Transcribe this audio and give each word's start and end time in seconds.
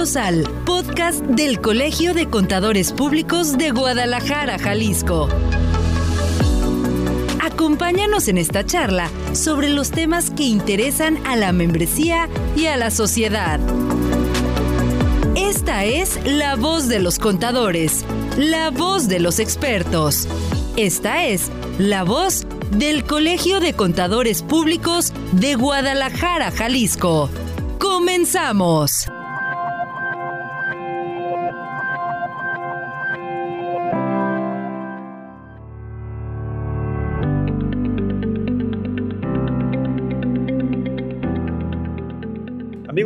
Al 0.00 0.44
podcast 0.64 1.20
del 1.20 1.60
Colegio 1.60 2.14
de 2.14 2.26
Contadores 2.26 2.90
Públicos 2.90 3.58
de 3.58 3.70
Guadalajara, 3.70 4.58
Jalisco. 4.58 5.28
Acompáñanos 7.42 8.28
en 8.28 8.38
esta 8.38 8.64
charla 8.64 9.10
sobre 9.34 9.68
los 9.68 9.90
temas 9.90 10.30
que 10.30 10.44
interesan 10.44 11.18
a 11.26 11.36
la 11.36 11.52
membresía 11.52 12.30
y 12.56 12.64
a 12.64 12.78
la 12.78 12.90
sociedad. 12.90 13.60
Esta 15.36 15.84
es 15.84 16.18
la 16.24 16.56
voz 16.56 16.88
de 16.88 16.98
los 17.00 17.18
contadores, 17.18 18.06
la 18.38 18.70
voz 18.70 19.06
de 19.06 19.20
los 19.20 19.38
expertos. 19.38 20.26
Esta 20.78 21.26
es 21.26 21.50
la 21.78 22.04
voz 22.04 22.46
del 22.70 23.04
Colegio 23.04 23.60
de 23.60 23.74
Contadores 23.74 24.42
Públicos 24.42 25.12
de 25.32 25.56
Guadalajara, 25.56 26.52
Jalisco. 26.52 27.28
Comenzamos. 27.78 29.06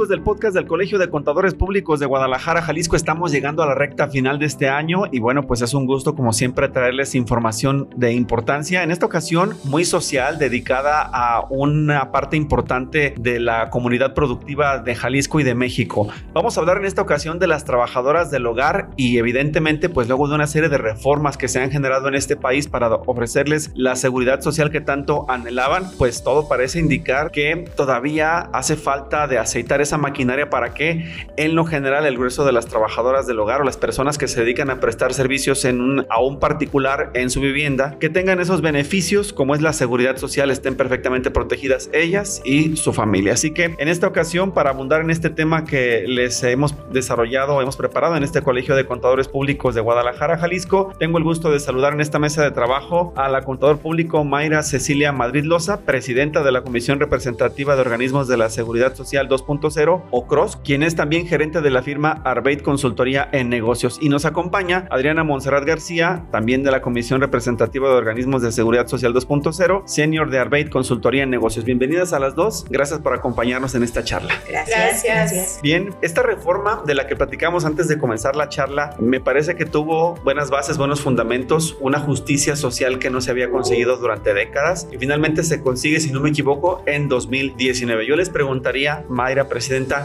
Amigos 0.05 0.17
del 0.19 0.23
podcast 0.23 0.55
del 0.55 0.67
Colegio 0.67 0.99
de 0.99 1.09
Contadores 1.09 1.55
Públicos 1.55 1.99
de 1.99 2.05
Guadalajara, 2.05 2.61
Jalisco, 2.61 2.95
estamos 2.95 3.33
llegando 3.33 3.63
a 3.63 3.67
la 3.67 3.75
recta 3.75 4.07
final 4.09 4.39
de 4.39 4.45
este 4.45 4.69
año 4.69 5.05
y 5.11 5.19
bueno, 5.19 5.47
pues 5.47 5.63
es 5.63 5.73
un 5.73 5.87
gusto 5.87 6.15
como 6.15 6.35
siempre 6.35 6.69
traerles 6.69 7.15
información 7.15 7.89
de 7.97 8.13
importancia, 8.13 8.83
en 8.83 8.91
esta 8.91 9.07
ocasión 9.07 9.55
muy 9.65 9.87
social, 9.87 10.39
dedicada 10.39 11.09
a 11.11 11.47
una 11.49 12.13
parte 12.13 12.37
importante 12.37 13.15
de 13.19 13.41
la 13.41 13.71
comunidad 13.71 14.13
productiva 14.13 14.79
de 14.79 14.95
Jalisco 14.95 15.41
y 15.41 15.43
de 15.43 15.55
México. 15.55 16.09
Vamos 16.35 16.59
a 16.59 16.61
hablar 16.61 16.77
en 16.77 16.85
esta 16.85 17.01
ocasión 17.01 17.39
de 17.39 17.47
las 17.47 17.65
trabajadoras 17.65 18.31
del 18.31 18.45
hogar 18.45 18.91
y 18.99 19.17
evidentemente 19.17 19.89
pues 19.89 20.07
luego 20.09 20.29
de 20.29 20.35
una 20.35 20.47
serie 20.47 20.69
de 20.69 20.77
reformas 20.77 21.39
que 21.39 21.49
se 21.49 21.63
han 21.63 21.71
generado 21.71 22.09
en 22.09 22.15
este 22.15 22.37
país 22.37 22.69
para 22.69 22.95
ofrecerles 22.95 23.71
la 23.75 23.97
seguridad 23.97 24.43
social 24.43 24.71
que 24.71 24.83
tanto 24.83 25.25
anhelaban, 25.31 25.91
pues 25.97 26.23
todo 26.23 26.47
parece 26.47 26.79
indicar 26.79 27.31
que 27.31 27.65
todavía 27.75 28.51
hace 28.53 28.77
falta 28.77 29.27
de 29.27 29.39
aceitar 29.39 29.81
esa 29.81 29.94
maquinaria 29.99 30.51
para 30.51 30.75
que 30.75 31.13
en 31.37 31.55
lo 31.55 31.65
general 31.65 32.07
el 32.07 32.17
grueso 32.17 32.45
de 32.45 32.53
las 32.53 32.67
trabajadoras 32.67 33.27
del 33.27 33.39
hogar 33.39 33.61
o 33.61 33.65
las 33.65 33.77
personas 33.77 34.19
que 34.19 34.29
se 34.29 34.41
dedican 34.41 34.71
a 34.71 34.81
prestar 34.81 35.15
servicios 35.15 35.65
en 35.65 36.07
a 36.09 36.21
un 36.21 36.39
particular 36.41 37.11
en 37.15 37.31
su 37.31 37.41
vivienda, 37.41 37.97
que 37.99 38.09
tengan 38.09 38.41
esos 38.41 38.61
beneficios 38.61 39.33
como 39.33 39.55
es 39.55 39.63
la 39.63 39.73
seguridad 39.73 40.17
social, 40.17 40.51
estén 40.51 40.77
perfectamente 40.77 41.31
protegidas 41.31 41.91
ellas 41.93 42.43
y 42.45 42.77
su 42.77 42.93
familia. 42.93 43.33
Así 43.35 43.53
que 43.53 43.75
en 43.79 43.89
esta 43.89 44.07
ocasión, 44.07 44.53
para 44.53 44.71
abundar 44.71 45.01
en 45.01 45.11
este 45.11 45.31
tema 45.31 45.65
que 45.65 46.05
les 46.07 46.43
hemos 46.43 46.75
desarrollado, 46.93 47.61
hemos 47.61 47.77
preparado 47.77 48.17
en 48.17 48.25
este 48.25 48.43
Colegio 48.43 48.75
de 48.75 48.87
Contadores 48.87 49.29
Públicos 49.29 49.75
de 49.75 49.81
Guadalajara, 49.81 50.39
Jalisco, 50.39 50.93
tengo 50.99 51.19
el 51.19 51.25
gusto 51.25 51.51
de 51.51 51.61
saludar 51.61 51.93
en 51.93 52.01
esta 52.01 52.19
mesa 52.19 52.43
de 52.43 52.51
trabajo 52.51 53.13
a 53.17 53.29
la 53.29 53.43
contador 53.43 53.79
público 53.79 54.25
Mayra 54.25 54.63
Cecilia 54.63 55.13
Madrid 55.13 55.45
Loza, 55.45 55.81
presidenta 55.81 56.43
de 56.43 56.53
la 56.53 56.63
Comisión 56.63 57.01
Representativa 57.01 57.75
de 57.75 57.81
Organismos 57.81 58.29
de 58.29 58.37
la 58.37 58.51
Seguridad 58.51 58.95
Social 58.95 59.29
2.0 59.29 59.84
o 60.11 60.27
CROSS, 60.27 60.57
quien 60.57 60.83
es 60.83 60.97
también 60.97 61.27
gerente 61.27 61.61
de 61.61 61.71
la 61.71 61.83
firma 61.83 62.23
Arbeit 62.25 62.63
Consultoría 62.63 63.29
en 63.33 63.49
Negocios. 63.49 63.99
Y 64.01 64.09
nos 64.09 64.25
acompaña 64.25 64.87
Adriana 64.91 65.25
Monserrat 65.25 65.65
García, 65.65 66.25
también 66.31 66.63
de 66.63 66.71
la 66.71 66.81
Comisión 66.81 67.21
Representativa 67.21 67.89
de 67.89 67.95
Organismos 67.95 68.43
de 68.43 68.53
Seguridad 68.53 68.87
Social 68.87 69.13
2.0, 69.13 69.83
senior 69.87 70.31
de 70.31 70.39
Arbeit 70.39 70.71
Consultoría 70.71 71.23
en 71.23 71.31
Negocios. 71.31 71.65
Bienvenidas 71.65 72.13
a 72.13 72.19
las 72.19 72.35
dos. 72.35 72.65
Gracias 72.71 73.01
por 73.01 73.15
acompañarnos 73.15 73.75
en 73.75 73.83
esta 73.83 74.05
charla. 74.05 74.35
Gracias. 74.49 75.05
Gracias. 75.05 75.61
Bien, 75.63 75.95
esta 76.03 76.23
reforma 76.23 76.83
de 76.87 76.95
la 76.95 77.07
que 77.07 77.17
platicamos 77.17 77.65
antes 77.65 77.89
de 77.89 77.99
comenzar 77.99 78.37
la 78.37 78.49
charla, 78.49 78.97
me 78.99 79.21
parece 79.21 79.57
que 79.57 79.67
tuvo 79.67 80.15
buenas 80.25 80.51
bases, 80.51 80.79
buenos 80.79 81.01
fundamentos, 81.01 81.77
una 81.81 82.01
justicia 82.01 82.57
social 82.57 82.99
que 82.99 83.11
no 83.11 83.21
se 83.21 83.31
había 83.31 83.51
conseguido 83.51 83.97
durante 83.97 84.35
décadas 84.35 84.89
y 84.93 84.99
finalmente 84.99 85.43
se 85.43 85.61
consigue, 85.61 86.01
si 86.01 86.13
no 86.13 86.21
me 86.21 86.31
equivoco, 86.31 86.83
en 86.87 87.09
2019. 87.09 88.07
Yo 88.07 88.17
les 88.17 88.31
preguntaría, 88.31 89.05
Mayra, 89.09 89.49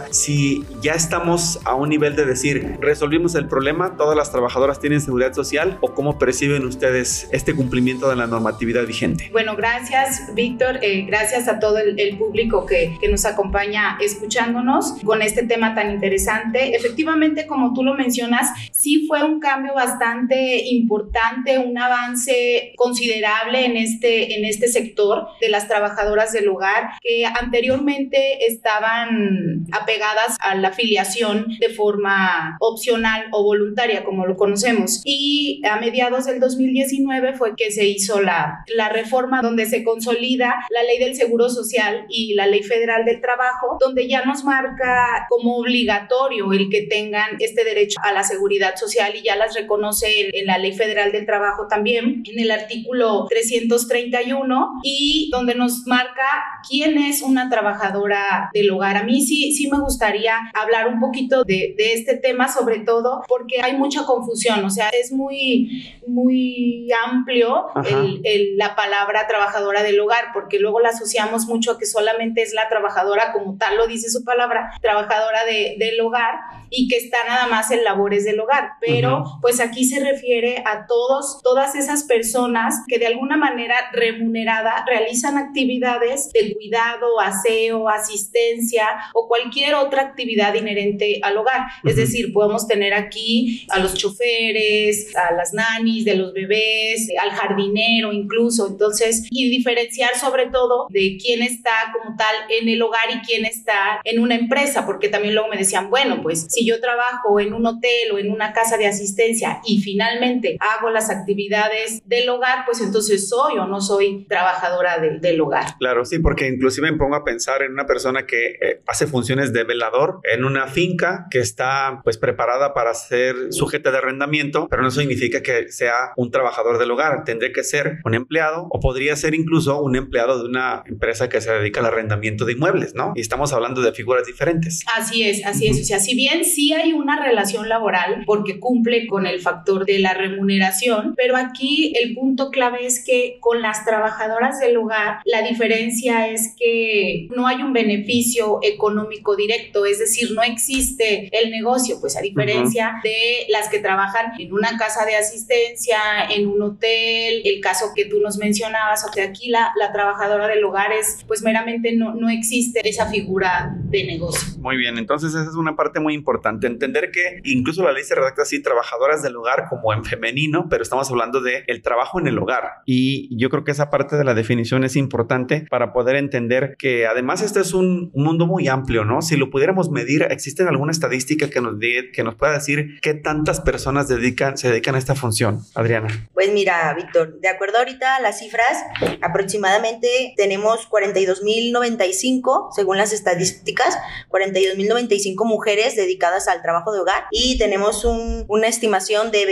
Si 0.10 0.66
ya 0.82 0.94
estamos 0.94 1.60
a 1.64 1.76
un 1.76 1.90
nivel 1.90 2.16
de 2.16 2.26
decir, 2.26 2.78
resolvimos 2.82 3.36
el 3.36 3.48
problema, 3.48 3.98
todas 3.98 4.18
las 4.18 4.32
trabajadoras 4.32 4.80
tienen 4.80 5.00
seguridad 5.00 5.34
social 5.34 5.78
o 5.82 5.94
cómo 5.94 6.18
perciben 6.18 6.66
ustedes 6.66 7.30
este 7.32 7.54
cumplimiento 7.54 8.10
de 8.10 8.16
la 8.16 8.26
normatividad 8.26 8.88
vigente. 8.88 9.30
Bueno, 9.32 9.56
gracias 9.56 10.34
Víctor, 10.34 10.80
eh, 10.82 11.06
gracias 11.06 11.48
a 11.48 11.60
todo 11.60 11.78
el, 11.78 12.18
público 12.18 12.66
que, 12.66 12.98
que, 13.00 13.08
nos 13.10 13.26
acompaña 13.26 13.98
escuchándonos 14.02 14.94
con 15.06 15.22
este 15.22 15.44
tema 15.44 15.76
tan 15.76 15.92
interesante. 15.92 16.76
Efectivamente, 16.76 17.46
como 17.46 17.74
tú 17.74 17.84
lo 17.84 17.94
mencionas, 17.94 18.50
sí 18.72 19.06
fue 19.08 19.24
un 19.24 19.40
cambio 19.40 19.76
bastante 19.76 20.64
importante, 20.66 21.60
un 21.60 21.78
avance 21.78 22.74
considerable 22.76 23.66
en 23.66 23.78
este, 23.78 24.36
en 24.38 24.46
este 24.46 24.68
sector 24.68 25.28
de 25.40 25.50
las 25.50 25.68
trabajadoras 25.68 26.34
del 26.34 26.48
hogar 26.48 26.90
que 27.02 27.26
anteriormente 27.26 28.46
estaban 28.48 29.59
apegadas 29.72 30.38
a 30.40 30.56
la 30.56 30.70
afiliación 30.70 31.48
de 31.60 31.70
forma 31.70 32.58
opcional 32.60 33.26
o 33.32 33.44
voluntaria, 33.44 34.04
como 34.04 34.26
lo 34.26 34.36
conocemos. 34.36 35.02
Y 35.06 35.62
a 35.70 35.80
mediados 35.80 36.26
del 36.26 36.40
2019 36.40 37.34
fue 37.34 37.56
que 37.56 37.72
se 37.72 37.86
hizo 37.86 38.22
la, 38.22 38.64
la 38.76 38.90
reforma 38.90 39.42
donde 39.42 39.66
se 39.66 39.84
consolida 39.84 40.56
la 40.70 40.84
ley 40.84 41.00
del 41.00 41.16
Seguro 41.16 41.50
Social 41.50 42.06
y 42.10 42.34
la 42.34 42.48
ley 42.48 42.64
federal 42.64 43.06
del 43.06 43.22
trabajo, 43.22 43.78
donde 43.80 44.08
ya 44.08 44.24
nos 44.26 44.44
marca 44.44 45.28
como 45.30 45.58
obligatorio 45.58 46.54
el 46.54 46.70
que 46.70 46.84
tengan 46.84 47.38
este 47.40 47.64
derecho 47.64 48.00
a 48.04 48.14
la 48.14 48.24
seguridad 48.24 48.76
social 48.76 49.14
y 49.16 49.24
ya 49.24 49.36
las 49.36 49.56
reconoce 49.56 50.30
en, 50.34 50.46
la 50.46 50.58
ley 50.58 50.74
federal 50.74 51.12
del 51.12 51.26
trabajo 51.26 51.68
también, 51.68 52.24
en 52.26 52.40
el 52.40 52.52
artículo 52.52 53.26
331 53.30 54.80
y 54.84 55.30
donde 55.32 55.56
nos 55.56 55.86
marca 55.86 56.24
quién 56.68 56.98
es 56.98 57.22
una 57.22 57.50
trabajadora 57.50 58.50
del 58.54 58.72
hogar. 58.72 58.98
A 58.98 59.04
mí 59.04 59.22
sí, 59.22 59.49
sí 59.52 59.70
me 59.70 59.80
gustaría 59.80 60.36
hablar 60.54 60.88
un 60.88 61.00
poquito 61.00 61.44
de, 61.44 61.76
de, 61.78 61.94
este 61.94 62.18
tema, 62.18 62.48
sobre 62.48 62.80
todo 62.80 63.24
porque 63.28 63.62
hay 63.62 63.76
mucha 63.76 64.06
confusión, 64.06 64.64
o 64.64 64.70
sea, 64.70 64.90
es 64.90 65.12
muy, 65.12 66.00
muy 66.08 66.88
amplio 67.06 67.68
el, 67.86 68.22
el, 68.24 68.58
la 68.58 68.76
palabra 68.76 69.28
trabajadora 69.28 69.84
del 69.84 70.00
hogar, 70.00 70.26
porque 70.34 70.60
luego 70.60 70.80
la 70.80 70.90
asociamos 70.90 71.46
mucho 71.46 71.72
a 71.72 71.78
que 71.78 71.86
solamente 71.86 72.42
es 72.42 72.54
la 72.54 72.70
trabajadora, 72.70 73.32
como 73.32 73.58
tal 73.58 73.78
lo 73.78 73.88
dice 73.88 74.10
su 74.10 74.24
palabra, 74.24 74.72
trabajadora 74.82 75.46
de, 75.46 75.76
del 75.78 76.00
hogar 76.02 76.36
y 76.70 76.88
que 76.88 76.98
está 76.98 77.18
nada 77.28 77.48
más 77.48 77.72
en 77.72 77.84
labores 77.84 78.26
del 78.26 78.40
hogar, 78.40 78.74
pero 78.80 79.24
pues 79.42 79.60
aquí 79.60 79.86
se 79.86 80.04
refiere 80.04 80.64
a 80.66 80.86
todos, 80.86 81.42
todas 81.42 81.76
esas 81.76 82.04
personas 82.04 82.84
que 82.88 83.00
de 83.00 83.08
alguna 83.08 83.38
manera 83.38 83.76
remunerada 83.92 84.86
realizan 84.86 85.38
actividades 85.38 86.32
de 86.32 86.54
cuidado, 86.54 87.20
aseo, 87.20 87.90
asistencia 87.90 88.86
o 89.14 89.28
cualquier 89.28 89.39
otra 89.78 90.02
actividad 90.02 90.54
inherente 90.54 91.20
al 91.22 91.38
hogar. 91.38 91.62
Uh 91.62 91.88
-huh. 91.88 91.90
Es 91.92 91.96
decir, 91.96 92.34
podemos 92.34 92.68
tener 92.68 92.94
aquí 92.94 93.66
a 93.70 93.80
los 93.80 93.94
choferes, 93.94 95.16
a 95.16 95.34
las 95.34 95.54
nanis 95.54 96.06
de 96.06 96.16
los 96.16 96.34
bebés, 96.34 97.10
al 97.22 97.32
jardinero 97.32 98.12
incluso, 98.12 98.68
entonces, 98.68 99.28
y 99.30 99.50
diferenciar 99.50 100.16
sobre 100.16 100.48
todo 100.48 100.88
de 100.90 101.18
quién 101.22 101.42
está 101.42 101.72
como 101.94 102.16
tal 102.16 102.36
en 102.50 102.70
el 102.70 102.82
hogar 102.82 103.10
y 103.14 103.20
quién 103.26 103.46
está 103.46 104.02
en 104.04 104.20
una 104.20 104.36
empresa, 104.36 104.86
porque 104.86 105.10
también 105.10 105.34
luego 105.36 105.50
me 105.50 105.58
decían, 105.58 105.90
bueno, 105.90 106.22
pues 106.22 106.48
si 106.50 106.66
yo 106.66 106.80
trabajo 106.80 107.40
en 107.40 107.54
un 107.54 107.66
hotel 107.66 108.12
o 108.14 108.20
en 108.20 108.32
una 108.32 108.54
casa 108.54 108.78
de 108.78 108.88
asistencia 108.88 109.62
y 109.66 109.82
finalmente 109.82 110.58
hago 110.60 110.90
las 110.90 111.10
actividades 111.10 112.02
del 112.06 112.30
hogar, 112.30 112.66
pues 112.66 112.82
entonces 112.82 113.30
soy 113.30 113.58
o 113.58 113.66
no 113.66 113.82
soy 113.82 114.26
trabajadora 114.28 115.00
de, 115.00 115.20
del 115.20 115.42
hogar. 115.42 115.78
Claro, 115.80 116.06
sí, 116.06 116.20
porque 116.20 116.48
inclusive 116.48 116.92
me 116.92 116.98
pongo 116.98 117.16
a 117.16 117.24
pensar 117.24 117.62
en 117.62 117.72
una 117.72 117.86
persona 117.86 118.26
que 118.26 118.58
eh, 118.62 118.82
hace 118.88 119.08
funciones 119.08 119.19
de 119.28 119.64
velador 119.64 120.22
en 120.24 120.46
una 120.46 120.68
finca 120.68 121.28
que 121.30 121.40
está 121.40 122.02
pues 122.04 122.18
preparada 122.18 122.74
para 122.74 122.94
ser 122.94 123.36
sujeta 123.52 123.92
de 123.92 123.98
arrendamiento, 123.98 124.68
pero 124.70 124.82
no 124.82 124.92
significa 124.92 125.42
que 125.42 125.72
sea 125.72 126.14
un 126.16 126.32
trabajador 126.32 126.80
del 126.80 126.92
hogar, 126.92 127.24
tendría 127.26 127.52
que 127.52 127.64
ser 127.64 128.00
un 128.06 128.14
empleado 128.14 128.68
o 128.70 128.80
podría 128.80 129.16
ser 129.16 129.36
incluso 129.36 129.82
un 129.82 129.96
empleado 129.96 130.42
de 130.42 130.50
una 130.50 130.84
empresa 130.88 131.30
que 131.30 131.42
se 131.42 131.52
dedica 131.52 131.80
al 131.80 131.88
arrendamiento 131.88 132.46
de 132.46 132.54
inmuebles, 132.54 132.96
¿no? 132.96 133.14
Y 133.16 133.22
estamos 133.22 133.54
hablando 133.54 133.82
de 133.82 133.92
figuras 133.92 134.26
diferentes. 134.26 134.84
Así 134.98 135.24
es, 135.24 135.46
así 135.46 135.68
es, 135.68 135.82
o 135.82 135.84
sea, 135.84 136.00
si 136.00 136.16
bien 136.16 136.46
sí 136.46 136.74
hay 136.74 136.94
una 136.94 137.22
relación 137.22 137.70
laboral 137.70 138.24
porque 138.26 138.60
cumple 138.60 139.08
con 139.08 139.26
el 139.26 139.40
factor 139.42 139.86
de 139.86 140.00
la 140.00 140.14
remuneración, 140.14 141.14
pero 141.16 141.36
aquí 141.36 141.94
el 142.02 142.16
punto 142.16 142.52
clave 142.52 142.86
es 142.86 143.04
que 143.04 143.38
con 143.40 143.62
las 143.62 143.86
trabajadoras 143.86 144.60
del 144.60 144.78
hogar 144.78 145.20
la 145.26 145.42
diferencia 145.42 146.28
es 146.28 146.56
que 146.58 147.28
no 147.36 147.48
hay 147.48 147.62
un 147.62 147.74
beneficio 147.74 148.60
económico 148.62 149.09
económico 149.10 149.36
directo, 149.36 149.86
es 149.86 150.00
decir, 150.00 150.32
no 150.34 150.44
existe 150.44 151.30
el 151.32 151.52
negocio, 151.52 151.98
pues 152.00 152.16
a 152.18 152.22
diferencia 152.22 153.00
de 153.04 153.46
las 153.50 153.70
que 153.70 153.80
trabajan 153.80 154.34
en 154.40 154.54
una 154.54 154.78
casa 154.78 155.06
de 155.06 155.16
asistencia, 155.16 155.98
en 156.30 156.48
un 156.48 156.62
hotel, 156.62 157.42
el 157.44 157.60
caso 157.62 157.92
que 157.96 158.06
tú 158.06 158.20
nos 158.20 158.38
mencionabas, 158.38 159.06
o 159.08 159.12
que 159.12 159.22
aquí 159.22 159.50
la, 159.50 159.72
la 159.78 159.92
trabajadora 159.92 160.48
del 160.48 160.64
hogar 160.64 160.92
es, 160.92 161.24
pues 161.28 161.42
meramente 161.42 161.96
no, 161.96 162.14
no 162.14 162.30
existe 162.30 162.88
esa 162.88 163.08
figura 163.08 163.76
de 163.86 164.06
negocio. 164.06 164.60
Muy 164.60 164.78
bien, 164.78 164.98
entonces 164.98 165.34
esa 165.34 165.50
es 165.50 165.56
una 165.56 165.76
parte 165.76 166.00
muy 166.00 166.14
importante, 166.14 166.68
entender 166.68 167.12
que 167.12 167.42
incluso 167.44 167.84
la 167.84 167.92
ley 167.92 168.04
se 168.04 168.16
redacta 168.16 168.44
así, 168.44 168.62
trabajadoras 168.62 169.24
del 169.24 169.36
hogar 169.36 169.66
como 169.70 169.94
en 169.94 170.04
femenino, 170.04 170.68
pero 170.70 170.84
estamos 170.84 171.10
hablando 171.10 171.42
de 171.42 171.64
el 171.68 171.82
trabajo 171.82 172.20
en 172.20 172.28
el 172.28 172.38
hogar. 172.38 172.82
Y 172.86 173.36
yo 173.38 173.50
creo 173.50 173.64
que 173.64 173.72
esa 173.72 173.90
parte 173.90 174.16
de 174.16 174.24
la 174.24 174.34
definición 174.34 174.84
es 174.84 174.96
importante 174.96 175.66
para 175.70 175.94
poder 175.94 176.16
entender 176.16 176.76
que 176.78 177.08
además 177.08 177.42
este 177.42 177.62
es 177.62 177.74
un, 177.74 178.12
mundo 178.14 178.46
muy 178.48 178.68
amplio, 178.68 178.99
¿no? 179.06 179.22
Si 179.22 179.38
lo 179.38 179.50
pudiéramos 179.50 179.90
medir, 179.90 180.24
¿existe 180.24 180.64
alguna 180.64 180.92
estadística 180.92 181.50
que 181.50 181.62
nos, 181.62 181.76
que 182.14 182.24
nos 182.24 182.36
pueda 182.36 182.54
decir 182.54 183.00
qué 183.02 183.14
tantas 183.14 183.62
personas 183.62 184.08
dedican, 184.08 184.58
se 184.58 184.70
dedican 184.70 184.96
a 184.96 184.98
esta 184.98 185.16
función? 185.16 185.62
Adriana. 185.76 186.30
Pues 186.34 186.52
mira, 186.52 186.94
Víctor, 186.94 187.40
de 187.40 187.48
acuerdo 187.48 187.80
ahorita 187.80 188.16
a 188.16 188.22
las 188.22 188.40
cifras, 188.40 188.78
aproximadamente 189.22 190.34
tenemos 190.36 190.90
42.095, 190.90 192.70
según 192.76 192.98
las 192.98 193.14
estadísticas, 193.14 193.98
42.095 194.30 195.46
mujeres 195.46 195.96
dedicadas 195.96 196.48
al 196.48 196.62
trabajo 196.62 196.94
de 196.94 197.00
hogar 197.00 197.26
y 197.32 197.58
tenemos 197.58 198.06
una 198.06 198.68
estimación 198.68 199.32
de 199.32 199.46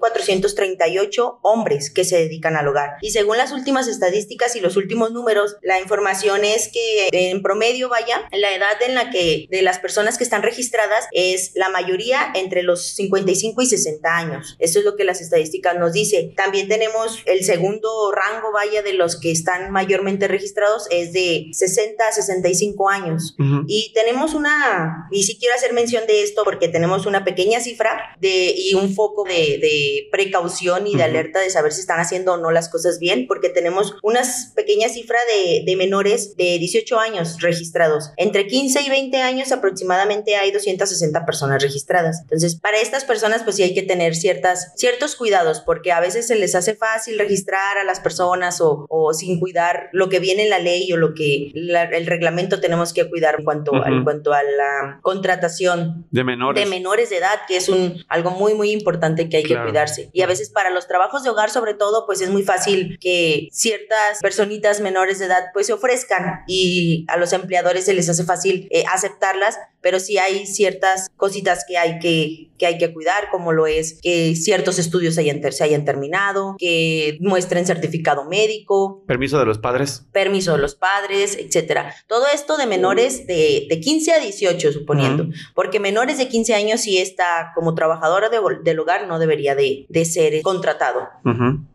20.438 0.00 1.38
hombres 1.42 1.90
que 1.90 2.04
se 2.04 2.16
dedican 2.18 2.56
al 2.56 2.68
hogar. 2.68 2.96
Y 3.00 3.10
según 3.10 3.36
las 3.36 3.52
últimas 3.52 3.88
estadísticas 3.88 4.56
y 4.56 4.60
los 4.60 4.76
últimos 4.76 5.12
números, 5.12 5.56
la 5.62 5.80
información 5.80 6.44
es 6.44 6.68
que 6.68 7.08
en 7.12 7.42
promedio, 7.42 7.88
vaya, 7.88 8.28
la 8.32 8.54
edad 8.54 8.65
en 8.86 8.94
la 8.94 9.10
que 9.10 9.46
de 9.50 9.62
las 9.62 9.78
personas 9.78 10.18
que 10.18 10.24
están 10.24 10.42
registradas 10.42 11.06
es 11.12 11.52
la 11.54 11.68
mayoría 11.68 12.32
entre 12.34 12.62
los 12.62 12.94
55 12.94 13.62
y 13.62 13.66
60 13.66 14.16
años. 14.16 14.56
Eso 14.58 14.78
es 14.78 14.84
lo 14.84 14.96
que 14.96 15.04
las 15.04 15.20
estadísticas 15.20 15.78
nos 15.78 15.92
dice. 15.92 16.32
También 16.36 16.68
tenemos 16.68 17.20
el 17.26 17.44
segundo 17.44 18.12
rango, 18.12 18.52
vaya, 18.52 18.82
de 18.82 18.92
los 18.92 19.18
que 19.18 19.30
están 19.30 19.70
mayormente 19.70 20.28
registrados 20.28 20.86
es 20.90 21.12
de 21.12 21.48
60 21.52 22.04
a 22.06 22.12
65 22.12 22.88
años. 22.88 23.36
Y 23.66 23.92
tenemos 23.94 24.34
una, 24.34 25.08
y 25.10 25.24
si 25.24 25.38
quiero 25.38 25.54
hacer 25.54 25.72
mención 25.72 26.06
de 26.06 26.22
esto 26.22 26.42
porque 26.44 26.68
tenemos 26.68 27.06
una 27.06 27.24
pequeña 27.24 27.60
cifra 27.60 28.16
de, 28.20 28.54
y 28.56 28.74
un 28.74 28.94
foco 28.94 29.24
de, 29.24 29.58
de 29.58 30.08
precaución 30.10 30.86
y 30.86 30.96
de 30.96 31.04
alerta 31.04 31.40
de 31.40 31.50
saber 31.50 31.72
si 31.72 31.80
están 31.80 32.00
haciendo 32.00 32.34
o 32.34 32.36
no 32.36 32.50
las 32.50 32.68
cosas 32.68 32.98
bien, 32.98 33.26
porque 33.26 33.48
tenemos 33.48 33.94
una 34.02 34.22
pequeña 34.54 34.88
cifra 34.88 35.18
de, 35.34 35.62
de 35.64 35.76
menores 35.76 36.36
de 36.36 36.58
18 36.58 36.98
años 36.98 37.36
registrados. 37.40 38.10
Entre 38.16 38.46
15 38.46 38.55
y 38.56 38.90
20 38.90 39.16
años 39.22 39.52
aproximadamente 39.52 40.36
hay 40.36 40.50
260 40.50 41.24
personas 41.24 41.62
registradas. 41.62 42.20
Entonces, 42.22 42.56
para 42.56 42.78
estas 42.78 43.04
personas 43.04 43.42
pues 43.42 43.56
sí 43.56 43.62
hay 43.62 43.74
que 43.74 43.82
tener 43.82 44.14
ciertas, 44.14 44.72
ciertos 44.76 45.16
cuidados 45.16 45.60
porque 45.60 45.92
a 45.92 46.00
veces 46.00 46.26
se 46.26 46.36
les 46.36 46.54
hace 46.54 46.74
fácil 46.74 47.18
registrar 47.18 47.78
a 47.78 47.84
las 47.84 48.00
personas 48.00 48.60
o, 48.60 48.86
o 48.88 49.12
sin 49.12 49.40
cuidar 49.40 49.88
lo 49.92 50.08
que 50.08 50.20
viene 50.20 50.44
en 50.44 50.50
la 50.50 50.58
ley 50.58 50.90
o 50.92 50.96
lo 50.96 51.14
que 51.14 51.52
el 51.54 52.06
reglamento 52.06 52.60
tenemos 52.60 52.92
que 52.92 53.08
cuidar 53.08 53.36
en 53.38 53.44
cuanto, 53.44 53.72
en 53.86 54.04
cuanto 54.04 54.32
a 54.32 54.42
la 54.42 55.00
contratación 55.02 56.06
de 56.10 56.24
menores. 56.24 56.62
de 56.62 56.70
menores 56.70 57.10
de 57.10 57.18
edad, 57.18 57.40
que 57.46 57.56
es 57.56 57.68
un, 57.68 58.04
algo 58.08 58.30
muy, 58.30 58.54
muy 58.54 58.70
importante 58.70 59.28
que 59.28 59.38
hay 59.38 59.42
que 59.42 59.60
cuidarse. 59.60 60.10
Y 60.12 60.22
a 60.22 60.26
veces 60.26 60.50
para 60.50 60.70
los 60.70 60.86
trabajos 60.86 61.22
de 61.22 61.30
hogar 61.30 61.50
sobre 61.50 61.74
todo, 61.74 62.06
pues 62.06 62.20
es 62.20 62.30
muy 62.30 62.42
fácil 62.42 62.98
que 63.00 63.48
ciertas 63.52 64.20
personitas 64.20 64.80
menores 64.80 65.18
de 65.18 65.26
edad 65.26 65.44
pues 65.52 65.66
se 65.66 65.72
ofrezcan 65.72 66.42
y 66.46 67.04
a 67.08 67.16
los 67.16 67.32
empleadores 67.32 67.84
se 67.84 67.94
les 67.94 68.08
hace 68.08 68.24
fácil 68.24 68.45
eh, 68.50 68.84
aceptarlas, 68.92 69.58
pero 69.80 70.00
sí 70.00 70.18
hay 70.18 70.46
ciertas 70.46 71.10
cositas 71.16 71.64
que 71.68 71.78
hay 71.78 71.98
que, 71.98 72.50
que 72.58 72.66
hay 72.66 72.78
que 72.78 72.92
cuidar, 72.92 73.28
como 73.30 73.52
lo 73.52 73.66
es 73.66 74.00
que 74.02 74.34
ciertos 74.36 74.78
estudios 74.78 75.18
hayan 75.18 75.36
se 75.52 75.64
hayan 75.64 75.84
terminado, 75.84 76.56
que 76.58 77.18
muestren 77.20 77.66
certificado 77.66 78.24
médico. 78.24 79.04
Permiso 79.06 79.38
de 79.38 79.46
los 79.46 79.58
padres. 79.58 80.06
Permiso 80.12 80.52
de 80.52 80.58
los 80.58 80.74
padres, 80.74 81.36
etcétera. 81.38 81.94
Todo 82.08 82.24
esto 82.34 82.56
de 82.56 82.66
menores 82.66 83.26
de, 83.26 83.66
de 83.68 83.80
15 83.80 84.12
a 84.12 84.20
18, 84.20 84.72
suponiendo, 84.72 85.28
porque 85.54 85.78
menores 85.78 86.18
de 86.18 86.28
15 86.28 86.54
años 86.54 86.80
si 86.80 86.98
está 86.98 87.52
como 87.54 87.74
trabajadora 87.74 88.28
de, 88.28 88.38
del 88.62 88.78
hogar 88.78 89.06
no 89.06 89.18
debería 89.18 89.54
de, 89.54 89.86
de 89.88 90.04
ser 90.04 90.42
contratado. 90.42 91.08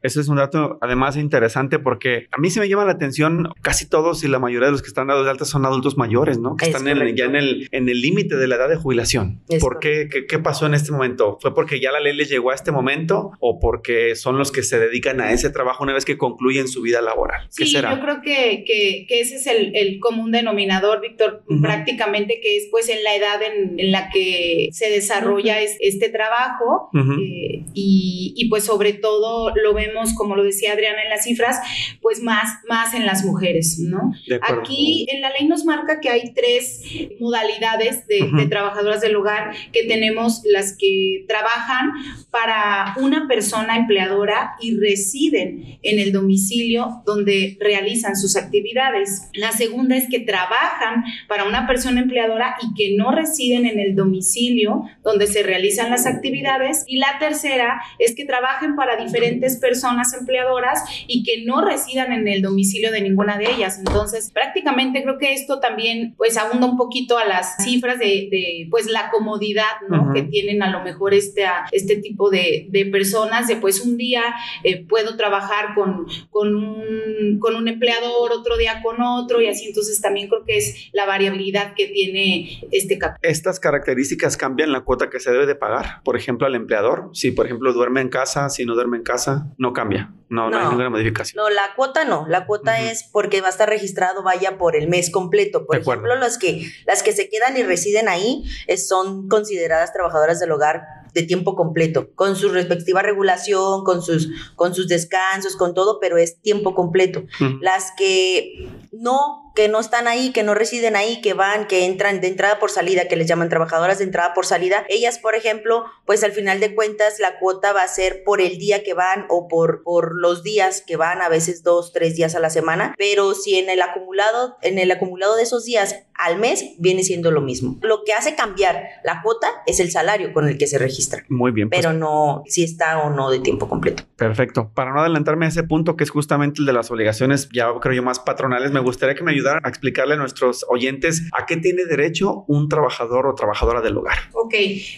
Eso 0.01 0.21
es 0.21 0.27
un 0.27 0.37
dato 0.37 0.77
además 0.81 1.17
interesante 1.17 1.79
porque 1.79 2.27
a 2.31 2.37
mí 2.37 2.49
se 2.49 2.59
me 2.59 2.67
llama 2.67 2.85
la 2.85 2.93
atención 2.93 3.53
casi 3.61 3.87
todos 3.87 4.23
y 4.23 4.27
la 4.27 4.39
mayoría 4.39 4.67
de 4.67 4.71
los 4.73 4.81
que 4.81 4.87
están 4.87 5.07
dados 5.07 5.25
de 5.25 5.31
alta 5.31 5.45
son 5.45 5.65
adultos 5.65 5.97
mayores, 5.97 6.39
¿no? 6.39 6.55
Que 6.55 6.65
están 6.65 6.85
ya 6.85 7.25
en 7.25 7.35
el 7.35 7.69
en 7.71 7.89
el 7.89 8.00
límite 8.01 8.35
de 8.35 8.47
la 8.47 8.55
edad 8.55 8.69
de 8.69 8.75
jubilación. 8.75 9.41
¿Por 9.59 9.79
qué, 9.79 10.09
qué, 10.27 10.39
pasó 10.39 10.65
en 10.65 10.73
este 10.73 10.91
momento? 10.91 11.37
¿Fue 11.41 11.53
porque 11.53 11.79
ya 11.79 11.91
la 11.91 11.99
ley 11.99 12.15
les 12.15 12.29
llegó 12.29 12.51
a 12.51 12.55
este 12.55 12.71
momento 12.71 13.31
o 13.39 13.59
porque 13.59 14.15
son 14.15 14.37
los 14.37 14.51
que 14.51 14.63
se 14.63 14.79
dedican 14.79 15.21
a 15.21 15.31
ese 15.31 15.49
trabajo 15.49 15.83
una 15.83 15.93
vez 15.93 16.05
que 16.05 16.17
concluyen 16.17 16.67
su 16.67 16.81
vida 16.81 17.01
laboral? 17.01 17.47
¿Qué 17.55 17.65
sí, 17.65 17.73
yo 17.73 18.01
creo 18.01 18.21
que, 18.21 18.63
que, 18.65 19.05
que, 19.07 19.21
ese 19.21 19.35
es 19.35 19.47
el, 19.47 19.75
el 19.75 19.99
común 19.99 20.31
denominador, 20.31 21.01
Víctor, 21.01 21.43
prácticamente 21.61 22.39
que 22.41 22.57
es 22.57 22.67
pues 22.71 22.89
en 22.89 23.03
la 23.03 23.15
edad 23.15 23.41
en, 23.41 23.79
en 23.79 23.91
la 23.91 24.09
que 24.09 24.69
se 24.71 24.89
desarrolla 24.89 25.59
este 25.61 26.09
trabajo 26.09 26.89
eh, 26.93 27.63
y, 27.73 28.33
y, 28.35 28.49
pues 28.49 28.65
sobre 28.65 28.93
todo 28.93 29.53
lo 29.55 29.73
vemos, 29.73 30.13
como 30.13 30.35
lo 30.35 30.43
decía 30.43 30.73
Adriana 30.73 31.03
en 31.03 31.09
las 31.09 31.23
cifras, 31.23 31.59
pues 32.01 32.21
más, 32.21 32.59
más 32.67 32.93
en 32.93 33.05
las 33.05 33.23
mujeres, 33.25 33.79
¿no? 33.79 34.13
Aquí 34.41 35.07
en 35.11 35.21
la 35.21 35.29
ley 35.31 35.47
nos 35.47 35.65
marca 35.65 35.99
que 35.99 36.09
hay 36.09 36.33
tres 36.33 36.83
modalidades 37.19 37.80
de, 38.07 38.29
de 38.31 38.47
trabajadoras 38.47 39.01
del 39.01 39.15
hogar 39.15 39.53
que 39.71 39.83
tenemos 39.83 40.41
las 40.45 40.75
que 40.77 41.25
trabajan 41.27 41.91
para 42.29 42.95
una 42.97 43.27
persona 43.27 43.77
empleadora 43.77 44.55
y 44.59 44.77
residen 44.77 45.79
en 45.81 45.99
el 45.99 46.11
domicilio 46.11 47.01
donde 47.05 47.57
realizan 47.59 48.15
sus 48.15 48.35
actividades. 48.35 49.29
La 49.33 49.51
segunda 49.51 49.97
es 49.97 50.07
que 50.09 50.19
trabajan 50.19 51.03
para 51.27 51.45
una 51.45 51.67
persona 51.67 52.01
empleadora 52.01 52.55
y 52.61 52.73
que 52.73 52.95
no 52.97 53.11
residen 53.11 53.65
en 53.65 53.79
el 53.79 53.95
domicilio 53.95 54.83
donde 55.03 55.27
se 55.27 55.43
realizan 55.43 55.89
las 55.89 56.05
actividades. 56.05 56.83
Y 56.87 56.97
la 56.97 57.17
tercera 57.19 57.81
es 57.99 58.15
que 58.15 58.25
trabajen 58.25 58.75
para 58.75 58.95
diferentes 58.95 59.57
personas 59.57 60.13
empleadoras 60.13 60.83
y 61.07 61.23
que 61.23 61.43
no 61.45 61.63
residan 61.63 62.11
en 62.11 62.27
el 62.27 62.41
domicilio 62.41 62.91
de 62.91 63.01
ninguna 63.01 63.37
de 63.37 63.51
ellas. 63.51 63.77
Entonces, 63.79 64.31
prácticamente 64.31 65.03
creo 65.03 65.17
que 65.17 65.33
esto 65.33 65.59
también 65.59 66.13
pues 66.17 66.37
abunda 66.37 66.67
un 66.67 66.77
poquito 66.77 67.17
a 67.17 67.25
las 67.25 67.63
cifras 67.71 67.99
de, 67.99 68.27
de 68.31 68.67
pues 68.69 68.87
la 68.87 69.09
comodidad 69.09 69.81
¿no? 69.89 70.13
que 70.13 70.23
tienen 70.23 70.63
a 70.63 70.71
lo 70.71 70.83
mejor 70.83 71.13
este, 71.13 71.45
este 71.71 71.97
tipo 71.97 72.29
de, 72.29 72.67
de 72.69 72.85
personas, 72.85 73.47
de 73.47 73.55
pues 73.55 73.81
un 73.81 73.97
día 73.97 74.23
eh, 74.63 74.85
puedo 74.85 75.15
trabajar 75.17 75.73
con, 75.75 76.05
con, 76.29 76.55
un, 76.55 77.39
con 77.39 77.55
un 77.55 77.67
empleador, 77.67 78.31
otro 78.31 78.57
día 78.57 78.81
con 78.83 79.01
otro 79.01 79.41
y 79.41 79.47
así. 79.47 79.67
Entonces 79.67 80.01
también 80.01 80.27
creo 80.27 80.43
que 80.45 80.57
es 80.57 80.89
la 80.93 81.05
variabilidad 81.05 81.73
que 81.75 81.87
tiene 81.87 82.61
este 82.71 82.97
capital. 82.97 83.19
Estas 83.29 83.59
características 83.59 84.37
cambian 84.37 84.71
la 84.71 84.81
cuota 84.81 85.09
que 85.09 85.19
se 85.19 85.31
debe 85.31 85.45
de 85.45 85.55
pagar. 85.55 86.01
Por 86.03 86.17
ejemplo, 86.17 86.47
al 86.47 86.55
empleador, 86.55 87.09
si 87.13 87.31
por 87.31 87.45
ejemplo 87.45 87.73
duerme 87.73 88.01
en 88.01 88.09
casa, 88.09 88.49
si 88.49 88.65
no 88.65 88.75
duerme 88.75 88.97
en 88.97 89.03
casa, 89.03 89.47
no 89.57 89.73
cambia. 89.73 90.11
No, 90.31 90.49
no, 90.49 90.57
hay 90.57 90.63
ninguna 90.67 90.89
modificación. 90.89 91.43
No, 91.43 91.49
la 91.49 91.73
cuota 91.75 92.05
no. 92.05 92.25
La 92.29 92.45
cuota 92.45 92.79
es 92.79 93.03
porque 93.03 93.41
va 93.41 93.47
a 93.47 93.49
estar 93.49 93.67
registrado, 93.67 94.23
vaya, 94.23 94.57
por 94.57 94.77
el 94.77 94.87
mes 94.87 95.11
completo. 95.11 95.65
Por 95.65 95.79
ejemplo, 95.79 96.15
las 96.15 96.37
que, 96.37 96.71
las 96.85 97.03
que 97.03 97.11
se 97.11 97.29
quedan 97.29 97.57
y 97.61 97.63
residen 97.63 98.09
ahí 98.09 98.43
son 98.77 99.27
consideradas 99.27 99.93
trabajadoras 99.93 100.39
del 100.39 100.51
hogar 100.51 101.01
de 101.13 101.23
tiempo 101.23 101.55
completo, 101.55 102.09
con 102.15 102.35
su 102.35 102.49
respectiva 102.49 103.01
regulación, 103.01 103.83
con 103.83 104.01
sus, 104.01 104.29
con 104.55 104.73
sus 104.73 104.87
descansos, 104.87 105.55
con 105.55 105.73
todo, 105.73 105.99
pero 105.99 106.17
es 106.17 106.41
tiempo 106.41 106.73
completo. 106.73 107.23
Las 107.59 107.91
que 107.97 108.69
no, 108.91 109.50
que 109.55 109.67
no 109.67 109.79
están 109.79 110.07
ahí, 110.07 110.31
que 110.31 110.43
no 110.43 110.53
residen 110.53 110.95
ahí, 110.95 111.21
que 111.21 111.33
van, 111.33 111.67
que 111.67 111.85
entran 111.85 112.21
de 112.21 112.27
entrada 112.27 112.59
por 112.59 112.71
salida, 112.71 113.07
que 113.07 113.15
les 113.15 113.27
llaman 113.27 113.49
trabajadoras 113.49 113.99
de 113.99 114.05
entrada 114.05 114.33
por 114.33 114.45
salida, 114.45 114.85
ellas, 114.89 115.19
por 115.19 115.35
ejemplo, 115.35 115.85
pues 116.05 116.23
al 116.23 116.31
final 116.31 116.59
de 116.59 116.73
cuentas 116.73 117.19
la 117.19 117.39
cuota 117.39 117.73
va 117.73 117.83
a 117.83 117.87
ser 117.87 118.23
por 118.23 118.41
el 118.41 118.57
día 118.57 118.83
que 118.83 118.93
van 118.93 119.25
o 119.29 119.47
por, 119.47 119.83
por 119.83 120.15
los 120.15 120.43
días 120.43 120.83
que 120.85 120.95
van, 120.95 121.21
a 121.21 121.29
veces 121.29 121.63
dos, 121.63 121.93
tres 121.93 122.15
días 122.15 122.35
a 122.35 122.39
la 122.39 122.49
semana, 122.49 122.95
pero 122.97 123.33
si 123.33 123.57
en 123.57 123.69
el 123.69 123.81
acumulado, 123.81 124.57
en 124.61 124.79
el 124.79 124.91
acumulado 124.91 125.35
de 125.35 125.43
esos 125.43 125.65
días 125.65 125.95
al 126.21 126.37
mes 126.37 126.75
viene 126.77 127.03
siendo 127.03 127.31
lo 127.31 127.41
mismo. 127.41 127.77
Lo 127.81 128.03
que 128.05 128.13
hace 128.13 128.35
cambiar 128.35 128.83
la 129.03 129.21
cuota 129.21 129.47
es 129.65 129.79
el 129.79 129.89
salario 129.91 130.33
con 130.33 130.47
el 130.47 130.57
que 130.57 130.67
se 130.67 130.77
registra. 130.77 131.23
Muy 131.29 131.51
bien. 131.51 131.69
Pues. 131.69 131.81
Pero 131.81 131.93
no 131.93 132.43
si 132.45 132.63
está 132.63 132.99
o 132.99 133.09
no 133.09 133.31
de 133.31 133.39
tiempo 133.39 133.67
completo. 133.67 134.03
Perfecto. 134.15 134.71
Para 134.73 134.93
no 134.93 135.01
adelantarme 135.01 135.45
a 135.45 135.49
ese 135.49 135.63
punto 135.63 135.95
que 135.95 136.03
es 136.03 136.11
justamente 136.11 136.61
el 136.61 136.67
de 136.67 136.73
las 136.73 136.91
obligaciones, 136.91 137.49
ya 137.51 137.67
creo 137.81 137.95
yo 137.95 138.03
más 138.03 138.19
patronales, 138.19 138.71
me 138.71 138.79
gustaría 138.79 139.15
que 139.15 139.23
me 139.23 139.33
ayudar 139.41 139.61
a 139.63 139.69
explicarle 139.69 140.13
a 140.13 140.17
nuestros 140.17 140.65
oyentes 140.69 141.23
a 141.37 141.45
qué 141.45 141.57
tiene 141.57 141.85
derecho 141.85 142.45
un 142.47 142.69
trabajador 142.69 143.27
o 143.27 143.35
trabajadora 143.35 143.81
del 143.81 143.97
hogar. 143.97 144.17
Ok, 144.33 144.53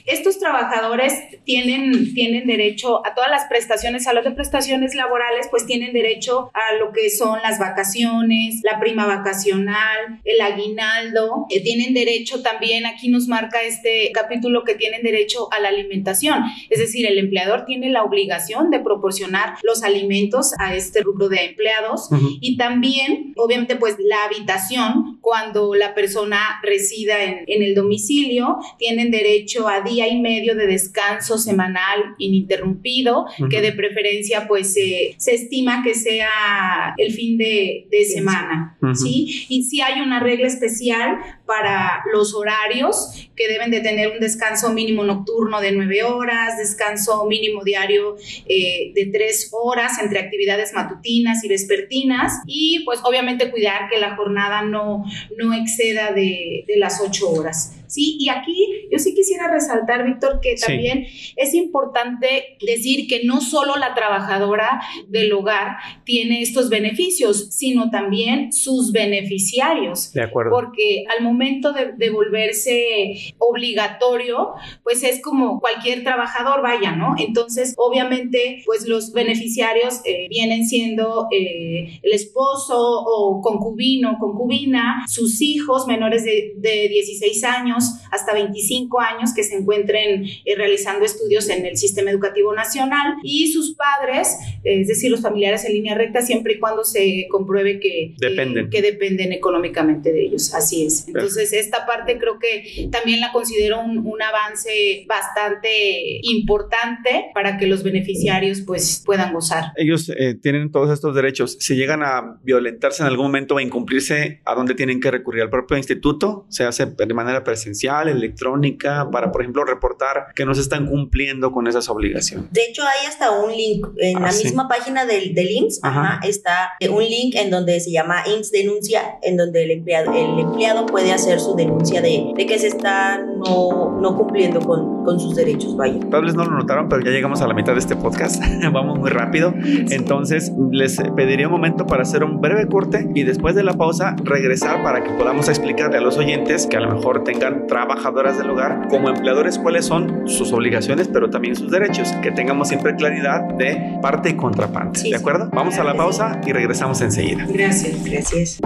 estos 0.05 0.39
trabajadores 0.39 1.13
tienen, 1.45 2.13
tienen 2.13 2.45
derecho 2.47 3.05
a 3.05 3.13
todas 3.13 3.29
las 3.29 3.45
prestaciones, 3.45 4.07
a 4.07 4.13
las 4.13 4.23
de 4.23 4.31
prestaciones 4.31 4.95
laborales, 4.95 5.47
pues 5.49 5.65
tienen 5.65 5.93
derecho 5.93 6.51
a 6.53 6.75
lo 6.77 6.91
que 6.91 7.09
son 7.09 7.39
las 7.41 7.59
vacaciones, 7.59 8.61
la 8.63 8.79
prima 8.79 9.05
vacacional, 9.05 10.19
el 10.23 10.41
aguinaldo, 10.41 11.45
eh, 11.49 11.61
tienen 11.63 11.93
derecho 11.93 12.41
también, 12.41 12.85
aquí 12.85 13.09
nos 13.09 13.27
marca 13.27 13.61
este 13.63 14.11
capítulo 14.13 14.63
que 14.63 14.75
tienen 14.75 15.03
derecho 15.03 15.47
a 15.51 15.59
la 15.59 15.69
alimentación, 15.69 16.43
es 16.69 16.79
decir, 16.79 17.05
el 17.05 17.17
empleador 17.17 17.65
tiene 17.65 17.89
la 17.89 18.03
obligación 18.03 18.69
de 18.69 18.79
proporcionar 18.79 19.55
los 19.63 19.83
alimentos 19.83 20.53
a 20.59 20.75
este 20.75 21.01
rubro 21.01 21.29
de 21.29 21.45
empleados 21.45 22.09
y 22.41 22.57
también, 22.57 23.33
obviamente, 23.35 23.75
pues 23.75 23.95
la 23.99 24.27
habitación, 24.33 25.19
cuando 25.21 25.75
la 25.75 25.93
persona 25.93 26.59
resida 26.63 27.23
en, 27.23 27.43
en 27.47 27.63
el 27.63 27.75
domicilio, 27.75 28.57
tienen 28.77 29.11
derecho 29.11 29.67
a 29.67 29.81
día 29.81 30.07
y 30.07 30.19
medio 30.19 30.55
de 30.55 30.67
descanso 30.67 31.37
semanal 31.37 32.15
ininterrumpido, 32.17 33.25
que 33.49 33.61
de 33.61 33.71
preferencia 33.71 34.47
pues 34.47 34.73
se 34.73 35.15
estima 35.33 35.83
que 35.83 35.93
sea 35.95 36.93
el 36.97 37.13
fin 37.13 37.37
de, 37.37 37.87
de 37.89 38.05
semana, 38.05 38.77
¿sí? 38.93 39.45
Y 39.49 39.63
si 39.63 39.81
hay 39.81 40.01
una 40.01 40.19
regla 40.19 40.47
especial 40.47 41.17
para 41.45 42.03
los 42.11 42.33
horarios 42.33 43.29
que 43.35 43.47
deben 43.47 43.71
de 43.71 43.81
tener 43.81 44.11
un 44.11 44.19
descanso 44.19 44.71
mínimo 44.73 45.03
nocturno 45.03 45.59
de 45.61 45.71
nueve 45.71 46.03
horas, 46.03 46.57
descanso 46.57 47.25
mínimo 47.25 47.63
diario 47.63 48.15
eh, 48.47 48.91
de 48.95 49.05
tres 49.07 49.49
horas 49.51 49.99
entre 50.01 50.19
actividades 50.19 50.73
matutinas 50.73 51.43
y 51.43 51.49
vespertinas. 51.49 52.41
Y 52.45 52.83
pues 52.85 52.99
obviamente 53.03 53.51
cuidar 53.51 53.89
que 53.89 53.99
la 53.99 54.15
jornada 54.23 54.61
no, 54.63 55.05
no 55.37 55.53
exceda 55.53 56.11
de, 56.13 56.65
de 56.67 56.77
las 56.77 57.01
ocho 57.01 57.29
horas. 57.29 57.82
¿Sí? 57.93 58.17
Y 58.19 58.29
aquí 58.29 58.87
yo 58.91 58.99
sí 58.99 59.13
quisiera 59.13 59.51
resaltar, 59.51 60.05
Víctor, 60.05 60.39
que 60.41 60.55
también 60.55 61.05
es 61.35 61.53
importante 61.53 62.57
decir 62.65 63.07
que 63.07 63.23
no 63.23 63.41
solo 63.41 63.75
la 63.77 63.93
trabajadora 63.93 64.81
del 65.07 65.31
hogar 65.33 65.77
tiene 66.03 66.41
estos 66.41 66.69
beneficios, 66.69 67.49
sino 67.51 67.89
también 67.89 68.51
sus 68.51 68.91
beneficiarios. 68.91 70.11
De 70.13 70.23
acuerdo. 70.23 70.51
Porque 70.51 71.05
al 71.15 71.23
momento 71.23 71.73
de, 71.73 72.09
volverse 72.09 73.33
obligatorio, 73.39 74.53
pues 74.83 75.03
es 75.03 75.21
como 75.21 75.59
cualquier 75.59 76.03
trabajador, 76.03 76.61
vaya, 76.61 76.91
¿no? 76.91 77.15
Entonces, 77.17 77.73
obviamente, 77.77 78.61
pues 78.65 78.87
los 78.87 79.13
beneficiarios 79.13 80.01
eh, 80.05 80.27
vienen 80.29 80.65
siendo 80.65 81.27
eh, 81.31 81.99
el 82.03 82.11
esposo 82.11 82.77
o 82.77 83.41
concubino, 83.41 84.17
concubina, 84.19 85.05
sus 85.07 85.41
hijos 85.41 85.87
menores 85.87 86.23
de, 86.23 86.53
de 86.57 86.87
16 86.89 87.43
años, 87.43 87.82
hasta 88.11 88.33
25 88.33 88.99
años 88.99 89.33
que 89.33 89.43
se 89.43 89.55
encuentren 89.55 90.25
eh, 90.25 90.55
realizando 90.55 91.05
estudios 91.05 91.49
en 91.49 91.65
el 91.65 91.77
sistema 91.77 92.11
educativo 92.11 92.53
nacional 92.53 93.15
y 93.23 93.51
sus 93.51 93.75
padres, 93.75 94.37
eh, 94.63 94.81
es 94.81 94.87
decir, 94.87 95.11
los 95.11 95.21
familiares 95.21 95.65
en 95.65 95.73
línea 95.73 95.95
recta, 95.95 96.21
siempre 96.21 96.53
y 96.53 96.59
cuando 96.59 96.83
se 96.83 97.27
compruebe 97.29 97.79
que 97.79 98.13
dependen, 98.17 98.69
que 98.69 98.81
dependen 98.81 99.31
económicamente 99.31 100.11
de 100.11 100.25
ellos. 100.25 100.53
Así 100.53 100.85
es. 100.85 101.07
Entonces, 101.07 101.53
esta 101.53 101.85
parte 101.85 102.17
creo 102.17 102.39
que 102.39 102.89
también 102.91 103.19
la 103.19 103.31
considero 103.31 103.81
un, 103.81 104.13
avance 104.23 105.05
bastante 105.05 106.19
importante 106.21 107.25
para 107.33 107.57
que 107.57 107.67
los 107.67 107.83
beneficiarios 107.83 108.61
pues 108.61 109.01
puedan 109.05 109.33
gozar. 109.33 109.73
Ellos 109.75 110.09
eh, 110.17 110.35
tienen 110.35 110.71
todos 110.71 110.91
estos 110.91 111.13
derechos. 111.13 111.57
Si 111.59 111.75
llegan 111.75 112.03
a 112.03 112.39
violentarse 112.43 113.01
en 113.01 113.07
algún 113.07 113.25
momento 113.25 113.55
o 113.55 113.57
a 113.57 113.63
incumplirse, 113.63 114.41
¿a 114.45 114.55
dónde 114.55 114.75
tienen 114.75 115.01
que 115.01 115.11
recurrir? 115.11 115.41
¿Al 115.41 115.49
propio 115.49 115.75
instituto? 115.75 116.45
¿Se 116.49 116.63
hace 116.63 116.85
de 116.85 117.13
manera 117.13 117.43
presencial? 117.63 118.07
electrónica, 118.07 119.09
para, 119.11 119.31
por 119.31 119.41
ejemplo, 119.41 119.63
reportar 119.63 120.27
que 120.35 120.45
no 120.45 120.53
se 120.53 120.61
están 120.61 120.87
cumpliendo 120.87 121.51
con 121.51 121.67
esas 121.67 121.89
obligaciones. 121.89 122.51
De 122.51 122.63
hecho, 122.63 122.83
hay 122.83 123.07
hasta 123.07 123.31
un 123.31 123.51
link 123.51 123.87
en 123.97 124.21
la 124.21 124.29
ah, 124.29 124.31
misma 124.31 124.67
página 124.67 125.05
del, 125.05 125.33
del 125.33 125.49
IMSS, 125.49 125.81
está 126.23 126.73
un 126.89 127.03
link 127.03 127.35
en 127.35 127.49
donde 127.49 127.79
se 127.79 127.91
llama 127.91 128.23
IMSS 128.27 128.51
Denuncia, 128.51 129.01
en 129.21 129.37
donde 129.37 129.63
el 129.63 129.71
empleado, 129.71 130.13
el 130.13 130.39
empleado 130.39 130.85
puede 130.85 131.11
hacer 131.11 131.39
su 131.39 131.55
denuncia 131.55 132.01
de, 132.01 132.33
de 132.35 132.45
que 132.45 132.59
se 132.59 132.67
está 132.67 133.17
no, 133.17 133.99
no 133.99 134.17
cumpliendo 134.17 134.59
con, 134.59 135.03
con 135.03 135.19
sus 135.19 135.35
derechos. 135.35 135.75
Vaya. 135.75 135.99
Tal 136.11 136.25
vez 136.25 136.35
no 136.35 136.45
lo 136.45 136.51
notaron, 136.51 136.89
pero 136.89 137.03
ya 137.03 137.11
llegamos 137.11 137.41
a 137.41 137.47
la 137.47 137.53
mitad 137.53 137.73
de 137.73 137.79
este 137.79 137.95
podcast. 137.95 138.41
Vamos 138.71 138.99
muy 138.99 139.09
rápido. 139.09 139.53
Entonces, 139.89 140.51
les 140.71 140.97
pediría 141.15 141.47
un 141.47 141.53
momento 141.53 141.85
para 141.85 142.03
hacer 142.03 142.23
un 142.23 142.41
breve 142.41 142.67
corte 142.67 143.09
y 143.13 143.23
después 143.23 143.55
de 143.55 143.63
la 143.63 143.73
pausa 143.73 144.15
regresar 144.23 144.83
para 144.83 145.03
que 145.03 145.11
podamos 145.11 145.49
explicarle 145.49 145.97
a 145.97 146.01
los 146.01 146.17
oyentes 146.17 146.67
que 146.67 146.77
a 146.77 146.79
lo 146.79 146.95
mejor 146.95 147.23
tengan 147.23 147.52
trabajadoras 147.67 148.37
del 148.37 148.49
hogar 148.49 148.87
como 148.89 149.09
empleadores 149.09 149.57
cuáles 149.57 149.85
son 149.85 150.27
sus 150.27 150.51
obligaciones, 150.53 151.07
pero 151.07 151.29
también 151.29 151.55
sus 151.55 151.71
derechos, 151.71 152.11
que 152.21 152.31
tengamos 152.31 152.67
siempre 152.67 152.95
claridad 152.95 153.41
de 153.55 153.97
parte 154.01 154.29
y 154.29 154.33
contraparte. 154.33 155.01
¿De 155.03 155.15
acuerdo? 155.15 155.49
Vamos 155.53 155.77
a 155.77 155.83
la 155.83 155.95
pausa 155.95 156.39
y 156.45 156.51
regresamos 156.51 157.01
enseguida. 157.01 157.45
Gracias, 157.47 158.03
gracias. 158.03 158.59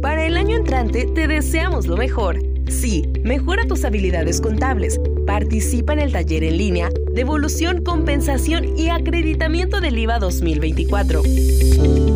Para 0.00 0.26
el 0.26 0.36
año 0.36 0.56
entrante 0.56 1.06
te 1.14 1.26
deseamos 1.26 1.86
lo 1.86 1.96
mejor. 1.96 2.38
Sí, 2.68 3.04
mejora 3.22 3.64
tus 3.66 3.84
habilidades 3.84 4.40
contables. 4.40 4.98
Participa 5.32 5.94
en 5.94 6.00
el 6.00 6.12
taller 6.12 6.44
en 6.44 6.58
línea 6.58 6.90
Devolución, 7.14 7.82
Compensación 7.82 8.76
y 8.76 8.90
Acreditamiento 8.90 9.80
del 9.80 9.98
IVA 9.98 10.18
2024. 10.18 11.22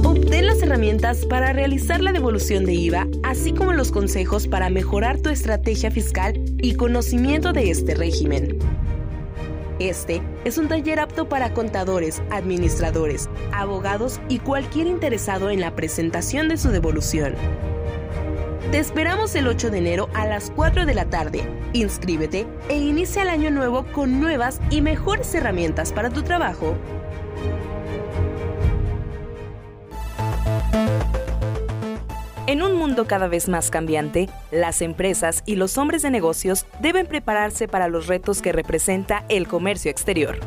Obtén 0.05 0.47
las 0.47 0.61
herramientas 0.61 1.25
para 1.25 1.55
realizar 1.55 2.03
la 2.03 2.13
devolución 2.13 2.67
de 2.67 2.75
IVA, 2.75 3.07
así 3.23 3.55
como 3.55 3.73
los 3.73 3.91
consejos 3.91 4.47
para 4.47 4.69
mejorar 4.69 5.19
tu 5.19 5.31
estrategia 5.31 5.91
fiscal 5.91 6.35
y 6.59 6.75
conocimiento 6.75 7.55
de 7.55 7.71
este 7.71 7.95
régimen. 7.95 8.59
Este 9.79 10.21
es 10.45 10.59
un 10.59 10.69
taller 10.69 11.01
apto 11.01 11.27
para 11.27 11.55
contadores, 11.55 12.23
administradores, 12.31 13.31
abogados 13.51 14.21
y 14.29 14.41
cualquier 14.41 14.89
interesado 14.89 15.49
en 15.49 15.61
la 15.63 15.75
presentación 15.75 16.49
de 16.49 16.59
su 16.59 16.69
devolución. 16.69 17.33
Te 18.71 18.81
esperamos 18.81 19.33
el 19.37 19.47
8 19.47 19.71
de 19.71 19.79
enero 19.79 20.09
a 20.13 20.27
las 20.27 20.51
4 20.51 20.87
de 20.87 20.95
la 20.95 21.05
tarde. 21.05 21.49
Inscríbete 21.73 22.49
e 22.69 22.77
inicia 22.77 23.23
el 23.23 23.29
año 23.29 23.49
nuevo 23.53 23.87
con 23.93 24.21
nuevas 24.21 24.61
y 24.71 24.81
mejores 24.81 25.33
herramientas 25.37 25.93
para 25.93 26.11
tu 26.11 26.23
trabajo. 26.23 26.75
En 32.49 32.61
un 32.61 32.75
mundo 32.75 33.07
cada 33.07 33.29
vez 33.29 33.49
más 33.49 33.71
cambiante, 33.71 34.29
las 34.51 34.83
empresas 34.83 35.45
y 35.47 35.55
los 35.55 35.79
hombres 35.79 36.03
de 36.03 36.11
negocios 36.11 36.67
deben 36.81 37.07
prepararse 37.07 37.69
para 37.69 37.87
los 37.87 38.09
retos 38.09 38.43
que 38.43 38.53
representa 38.53 39.25
el 39.29 39.47
comercio 39.47 39.93
exterior. 39.93 40.41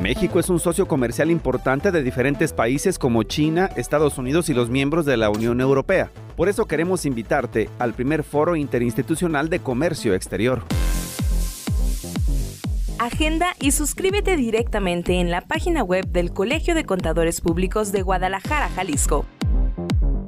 México 0.00 0.38
es 0.38 0.48
un 0.48 0.60
socio 0.60 0.86
comercial 0.86 1.32
importante 1.32 1.90
de 1.90 2.04
diferentes 2.04 2.52
países 2.52 2.96
como 2.96 3.24
China, 3.24 3.70
Estados 3.74 4.18
Unidos 4.18 4.48
y 4.48 4.54
los 4.54 4.70
miembros 4.70 5.04
de 5.04 5.16
la 5.16 5.30
Unión 5.30 5.60
Europea. 5.60 6.12
Por 6.38 6.48
eso 6.48 6.66
queremos 6.66 7.04
invitarte 7.04 7.68
al 7.80 7.94
primer 7.94 8.22
foro 8.22 8.54
interinstitucional 8.54 9.48
de 9.48 9.58
comercio 9.58 10.14
exterior. 10.14 10.62
Agenda 13.00 13.56
y 13.58 13.72
suscríbete 13.72 14.36
directamente 14.36 15.14
en 15.14 15.32
la 15.32 15.40
página 15.40 15.82
web 15.82 16.06
del 16.06 16.32
Colegio 16.32 16.76
de 16.76 16.84
Contadores 16.84 17.40
Públicos 17.40 17.90
de 17.90 18.02
Guadalajara, 18.02 18.68
Jalisco. 18.68 19.26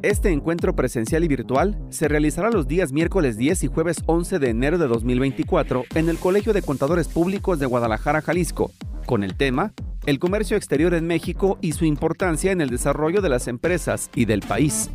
Este 0.03 0.33
encuentro 0.33 0.75
presencial 0.75 1.23
y 1.23 1.29
virtual 1.29 1.79
se 1.91 2.09
realizará 2.09 2.51
los 2.51 2.67
días 2.67 2.91
miércoles 2.91 3.37
10 3.37 3.63
y 3.63 3.67
jueves 3.69 4.03
11 4.07 4.41
de 4.41 4.51
enero 4.51 4.79
de 4.79 4.89
2024 4.89 5.85
en 5.95 6.09
el 6.09 6.19
Colegio 6.19 6.53
de 6.53 6.63
Contadores 6.63 7.07
Públicos 7.07 7.61
de 7.61 7.67
Guadalajara, 7.67 8.21
Jalisco, 8.21 8.73
con 9.07 9.23
el 9.23 9.37
tema 9.37 9.75
El 10.07 10.19
comercio 10.19 10.57
exterior 10.57 10.93
en 10.93 11.07
México 11.07 11.57
y 11.61 11.71
su 11.71 11.85
importancia 11.85 12.51
en 12.51 12.61
el 12.61 12.69
desarrollo 12.71 13.21
de 13.21 13.29
las 13.29 13.47
empresas 13.47 14.11
y 14.17 14.25
del 14.25 14.41
país. 14.41 14.91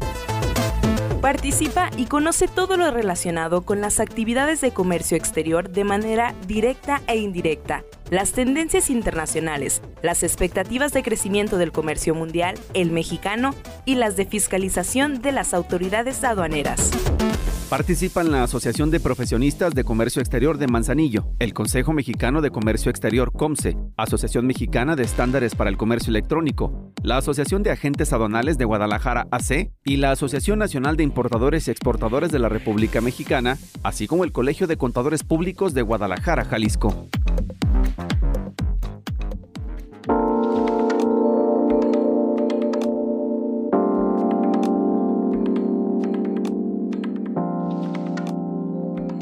Participa 1.22 1.90
y 1.98 2.06
conoce 2.06 2.48
todo 2.48 2.78
lo 2.78 2.92
relacionado 2.92 3.62
con 3.64 3.82
las 3.82 4.00
actividades 4.00 4.62
de 4.62 4.72
comercio 4.72 5.18
exterior 5.18 5.70
de 5.70 5.84
manera 5.84 6.36
directa 6.48 7.02
e 7.08 7.18
indirecta, 7.18 7.84
las 8.12 8.32
tendencias 8.32 8.90
internacionales, 8.90 9.82
las 10.02 10.24
expectativas 10.24 10.94
de 10.94 11.04
crecimiento 11.04 11.58
del 11.58 11.72
comercio 11.72 12.14
mundial, 12.14 12.56
el 12.74 12.92
mexicano 12.92 13.56
y 13.86 13.96
las 13.96 14.16
de 14.16 14.26
fiscalización 14.26 15.22
de 15.22 15.32
las 15.32 15.54
autoridades 15.54 16.24
aduaneras. 16.24 16.92
Participan 17.70 18.32
la 18.32 18.44
Asociación 18.44 18.92
de 18.92 19.00
Profesionistas 19.00 19.74
de 19.74 19.84
Comercio 19.84 20.22
Exterior 20.22 20.60
de 20.60 20.68
Manzanillo, 20.68 21.26
el 21.40 21.56
Consejo 21.56 21.94
Mexicano 21.94 22.42
de 22.42 22.52
Comercio 22.52 22.92
Exterior 22.92 23.32
COMSE, 23.34 23.76
Asociación 23.98 24.46
Mexicana 24.46 24.96
de 24.96 25.02
Estándares 25.02 25.56
para 25.56 25.72
el 25.72 25.78
Comercio 25.78 26.12
Electrónico, 26.12 26.94
la 27.02 27.18
Asociación 27.18 27.64
de 27.64 27.72
Agentes 27.72 28.14
Adonales 28.14 28.60
de 28.60 28.66
Guadalajara 28.66 29.28
AC 29.32 29.72
y 29.84 29.98
la 29.98 30.12
Asociación 30.12 30.60
Nacional 30.60 30.96
de 30.96 31.04
Importadores 31.04 31.68
y 31.68 31.72
Exportadores 31.72 32.32
de 32.32 32.38
la 32.38 32.50
República 32.50 33.02
Mexicana, 33.02 33.58
así 33.82 34.06
como 34.06 34.26
el 34.26 34.32
Colegio 34.32 34.68
de 34.68 34.78
Contadores 34.78 35.24
Públicos 35.24 35.74
de 35.74 35.82
Guadalajara, 35.82 36.46
Jalisco. 36.46 37.10